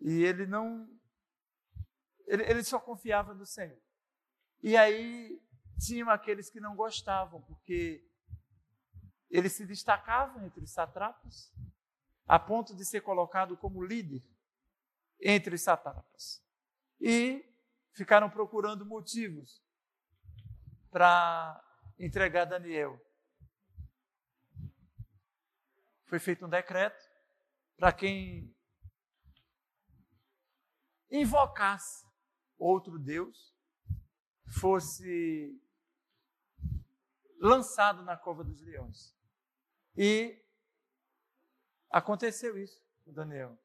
[0.00, 0.88] E ele não
[2.26, 3.78] ele, ele só confiava no Senhor.
[4.62, 5.38] E aí
[5.78, 8.08] tinham aqueles que não gostavam, porque
[9.28, 11.52] ele se destacava entre os satrapas,
[12.26, 14.24] a ponto de ser colocado como líder
[15.20, 16.42] entre os satrapas.
[17.00, 17.44] E
[17.92, 19.62] ficaram procurando motivos
[20.90, 21.62] para
[21.98, 23.00] entregar Daniel.
[26.06, 27.02] Foi feito um decreto
[27.76, 28.54] para quem
[31.10, 32.06] invocasse
[32.58, 33.52] outro Deus
[34.60, 35.60] fosse
[37.40, 39.16] lançado na cova dos leões.
[39.96, 40.40] E
[41.90, 43.58] aconteceu isso com Daniel.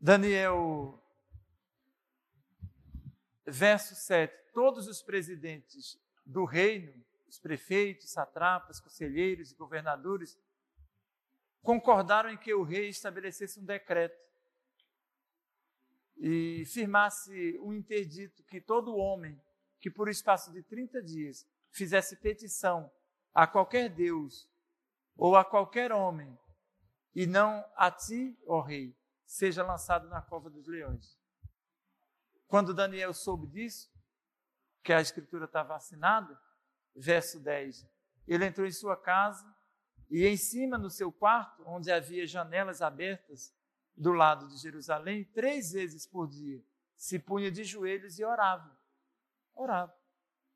[0.00, 1.02] Daniel,
[3.46, 4.52] verso 7.
[4.52, 6.92] Todos os presidentes do reino,
[7.28, 10.38] os prefeitos, satrapas, conselheiros e governadores,
[11.62, 14.16] concordaram em que o rei estabelecesse um decreto
[16.16, 19.40] e firmasse um interdito que todo homem
[19.80, 22.90] que por espaço de 30 dias fizesse petição
[23.34, 24.48] a qualquer Deus
[25.16, 26.38] ou a qualquer homem,
[27.14, 28.94] e não a ti, ó rei,
[29.24, 31.18] seja lançado na cova dos leões.
[32.46, 33.90] Quando Daniel soube disso,
[34.82, 36.40] que a escritura estava assinada,
[36.94, 37.86] verso 10,
[38.26, 39.46] ele entrou em sua casa
[40.08, 43.54] e em cima no seu quarto, onde havia janelas abertas,
[43.96, 46.62] do lado de Jerusalém, três vezes por dia,
[46.96, 48.76] se punha de joelhos e orava.
[49.54, 49.94] Orava.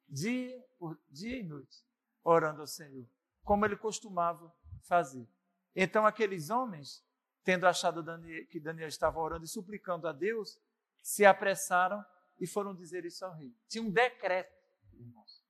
[0.07, 1.82] Dia, por, dia e noite,
[2.22, 3.07] orando ao Senhor,
[3.43, 5.26] como ele costumava fazer.
[5.74, 7.03] Então, aqueles homens,
[7.43, 8.05] tendo achado
[8.51, 10.59] que Daniel estava orando e suplicando a Deus,
[11.03, 12.05] se apressaram
[12.40, 13.53] e foram dizer isso ao rei.
[13.68, 14.55] Tinha um decreto,
[14.94, 15.44] irmãos,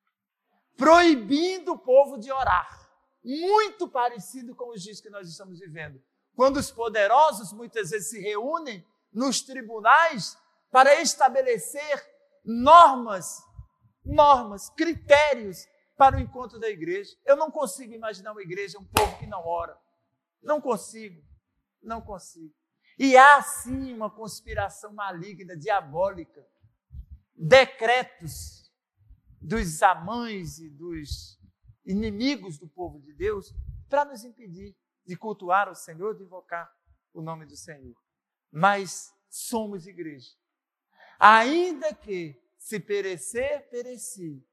[0.77, 2.79] proibindo o povo de orar.
[3.23, 6.03] Muito parecido com os dias que nós estamos vivendo
[6.41, 8.83] quando os poderosos muitas vezes se reúnem
[9.13, 10.39] nos tribunais
[10.71, 12.03] para estabelecer
[12.43, 13.43] normas,
[14.03, 15.67] normas, critérios
[15.99, 17.15] para o encontro da igreja.
[17.27, 19.77] Eu não consigo imaginar uma igreja, um povo que não ora.
[20.43, 21.23] Não consigo,
[21.83, 22.55] não consigo.
[23.03, 26.47] E há sim uma conspiração maligna, diabólica,
[27.35, 28.71] decretos
[29.41, 31.41] dos amães e dos
[31.83, 33.55] inimigos do povo de Deus
[33.89, 34.77] para nos impedir
[35.07, 36.71] de cultuar o Senhor, de invocar
[37.15, 37.97] o nome do Senhor.
[38.53, 40.37] Mas somos igreja.
[41.19, 44.47] Ainda que se perecer, pereci,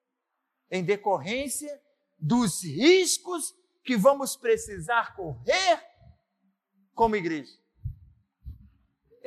[0.72, 1.84] em decorrência
[2.18, 5.86] dos riscos que vamos precisar correr
[6.94, 7.67] como igreja.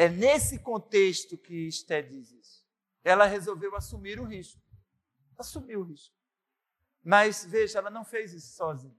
[0.01, 2.67] É nesse contexto que Esté diz isso.
[3.05, 4.59] Ela resolveu assumir o risco.
[5.37, 6.17] Assumiu o risco.
[7.05, 8.99] Mas veja, ela não fez isso sozinha.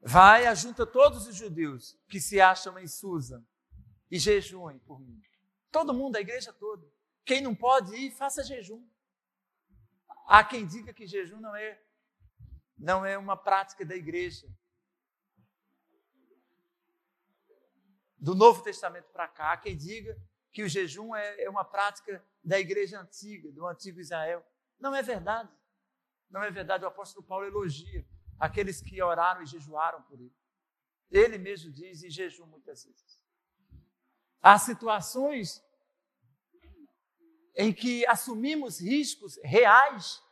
[0.00, 3.46] Vai, ajunta todos os judeus que se acham em Susa
[4.10, 5.22] e jejuem por mim.
[5.70, 6.84] Todo mundo, a igreja toda.
[7.24, 8.84] quem não pode ir, faça jejum.
[10.26, 11.80] Há quem diga que jejum não é
[12.76, 14.48] não é uma prática da igreja.
[18.20, 20.16] Do Novo Testamento para cá, quem diga
[20.52, 24.44] que o jejum é, é uma prática da igreja antiga, do antigo Israel.
[24.78, 25.50] Não é verdade.
[26.28, 26.84] Não é verdade.
[26.84, 28.06] O apóstolo Paulo elogia
[28.38, 30.34] aqueles que oraram e jejuaram por ele.
[31.10, 33.20] Ele mesmo diz em jejum muitas vezes.
[34.40, 35.62] Há situações
[37.54, 40.22] em que assumimos riscos reais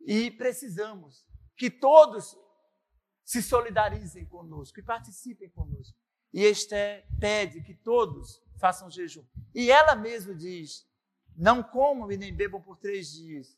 [0.00, 1.26] e precisamos
[1.56, 2.36] que todos
[3.24, 5.98] se solidarizem conosco, e participem conosco.
[6.32, 9.24] E Esté pede que todos façam jejum.
[9.54, 10.86] E ela mesma diz:
[11.36, 13.56] não comam e nem bebam por três dias.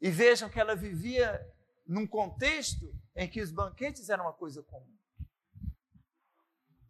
[0.00, 1.46] E vejam que ela vivia
[1.86, 4.96] num contexto em que os banquetes eram uma coisa comum.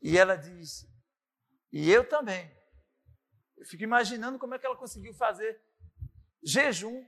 [0.01, 0.89] E ela diz:
[1.73, 2.51] e eu também.
[3.57, 5.61] Eu fico imaginando como é que ela conseguiu fazer
[6.43, 7.07] jejum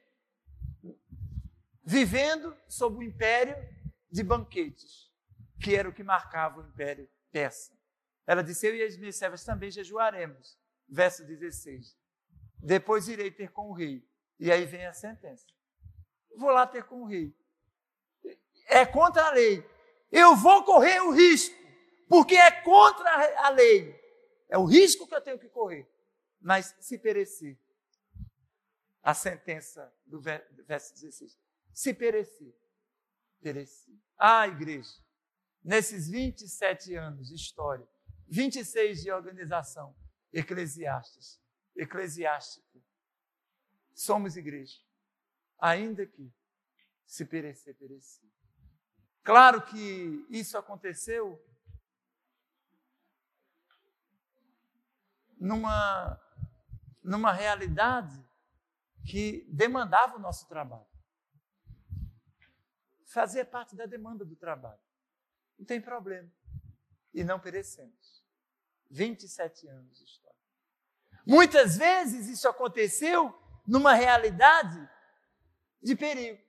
[1.84, 3.56] vivendo sob o império
[4.10, 5.10] de banquetes,
[5.60, 7.72] que era o que marcava o império persa.
[8.26, 10.58] Ela disse: Eu e as minhas servas também jejuaremos.
[10.88, 11.96] Verso 16.
[12.58, 14.06] Depois irei ter com o rei.
[14.38, 15.46] E aí vem a sentença.
[16.36, 17.34] Vou lá ter com o rei.
[18.66, 19.64] É contra a lei.
[20.10, 21.56] Eu vou correr o risco,
[22.08, 23.98] porque é contra a lei.
[24.48, 25.88] É o risco que eu tenho que correr.
[26.40, 27.58] Mas se perecer,
[29.02, 31.38] a sentença do verso 16
[31.72, 32.54] se perecer.
[33.40, 33.94] Perecer.
[34.16, 34.92] Ah, igreja,
[35.62, 37.86] nesses 27 anos de história,
[38.28, 39.94] 26 de organização
[40.32, 41.42] eclesiástica,
[41.76, 42.80] eclesiástica,
[43.94, 44.78] somos igreja.
[45.58, 46.32] Ainda que
[47.06, 48.28] se perecer, perecer.
[49.22, 51.40] Claro que isso aconteceu
[55.38, 56.20] numa,
[57.02, 58.18] numa realidade
[59.04, 60.92] que demandava o nosso trabalho
[63.12, 64.80] fazia parte da demanda do trabalho.
[65.58, 66.30] Não tem problema.
[67.12, 68.22] E não perecemos.
[68.90, 70.38] 27 anos de história.
[71.26, 73.32] Muitas vezes isso aconteceu
[73.66, 74.88] numa realidade
[75.82, 76.42] de perigo.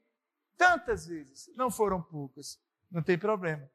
[0.58, 2.60] Tantas vezes, não foram poucas.
[2.90, 3.70] Não tem problema.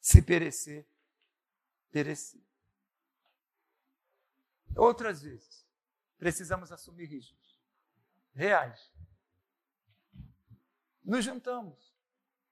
[0.00, 0.86] Se perecer,
[1.90, 2.42] perecer.
[4.76, 5.66] Outras vezes,
[6.18, 7.58] precisamos assumir riscos
[8.34, 8.92] reais
[11.08, 11.96] nos juntamos,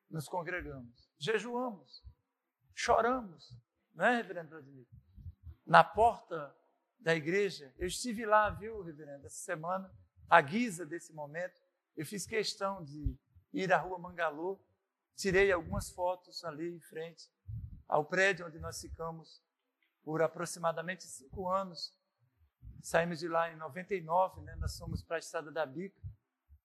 [0.08, 2.02] nos congregamos, jejuamos,
[2.74, 3.56] choramos,
[3.94, 4.86] não é, reverendo Vladimir?
[5.64, 6.54] Na porta
[6.98, 9.92] da igreja, eu estive lá, viu, reverendo, essa semana,
[10.28, 11.60] à guisa desse momento,
[11.96, 13.16] eu fiz questão de
[13.52, 14.60] ir à rua Mangalô,
[15.14, 17.30] tirei algumas fotos ali em frente
[17.88, 19.42] ao prédio onde nós ficamos
[20.02, 21.96] por aproximadamente cinco anos.
[22.82, 24.54] Saímos de lá em 99, né?
[24.56, 26.00] nós fomos para a Estrada da Bica,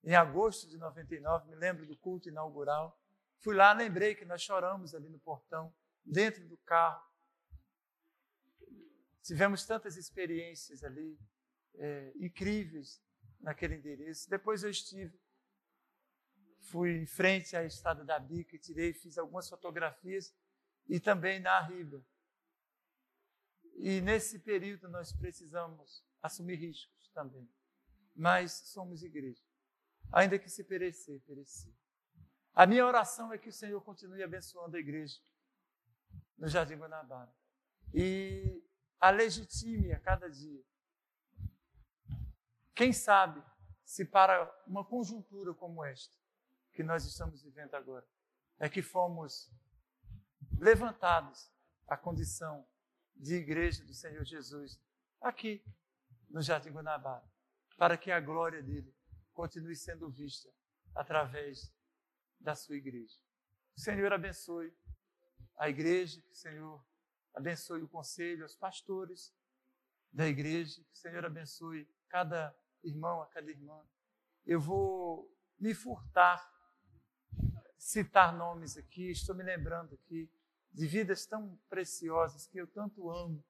[0.04, 3.00] em agosto de 99, me lembro do culto inaugural.
[3.42, 5.74] Fui lá, lembrei que nós choramos ali no portão,
[6.04, 7.06] dentro do carro.
[9.22, 11.20] Tivemos tantas experiências ali,
[11.76, 13.02] é, incríveis
[13.40, 14.30] naquele endereço.
[14.30, 15.20] Depois eu estive,
[16.60, 20.34] fui em frente à estrada da Bica, tirei, fiz algumas fotografias
[20.88, 22.04] e também na Arriba.
[23.76, 27.50] E nesse período nós precisamos assumir riscos também.
[28.16, 29.44] Mas somos igreja
[30.12, 31.74] ainda que se perecer, perecer.
[32.54, 35.20] A minha oração é que o Senhor continue abençoando a igreja
[36.38, 37.34] no Jardim Guanabara
[37.94, 38.62] e
[39.00, 40.64] a legitime a cada dia.
[42.76, 43.42] Quem sabe
[43.84, 46.16] se para uma conjuntura como esta
[46.74, 48.08] que nós estamos vivendo agora
[48.60, 49.50] é que fomos
[50.60, 51.52] levantados
[51.88, 52.68] à condição
[53.16, 54.80] de igreja do Senhor Jesus
[55.22, 55.64] aqui
[56.30, 57.26] no Jardim Guanabara,
[57.78, 58.94] para que a glória dele
[59.34, 60.50] continue sendo vista
[60.96, 61.72] através
[62.42, 63.16] da sua igreja.
[63.74, 64.74] Que o Senhor abençoe
[65.58, 66.84] a igreja, que o Senhor
[67.34, 69.34] abençoe o conselho, os pastores
[70.12, 72.54] da igreja, que o Senhor abençoe cada
[72.84, 73.80] irmão, a cada irmã.
[74.46, 76.52] Eu vou me furtar,
[77.78, 80.30] citar nomes aqui, estou me lembrando aqui
[80.74, 83.44] de vidas tão preciosas que eu tanto amo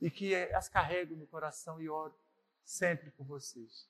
[0.00, 2.18] e que as carrego no coração e oro
[2.64, 3.88] sempre por vocês.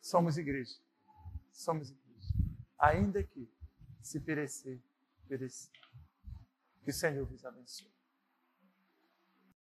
[0.00, 0.76] Somos igreja.
[1.52, 2.05] Somos igreja.
[2.78, 3.48] Ainda que,
[4.00, 4.80] se perecer,
[5.26, 5.72] perecer.
[6.82, 7.95] Que o Senhor vos abençoe.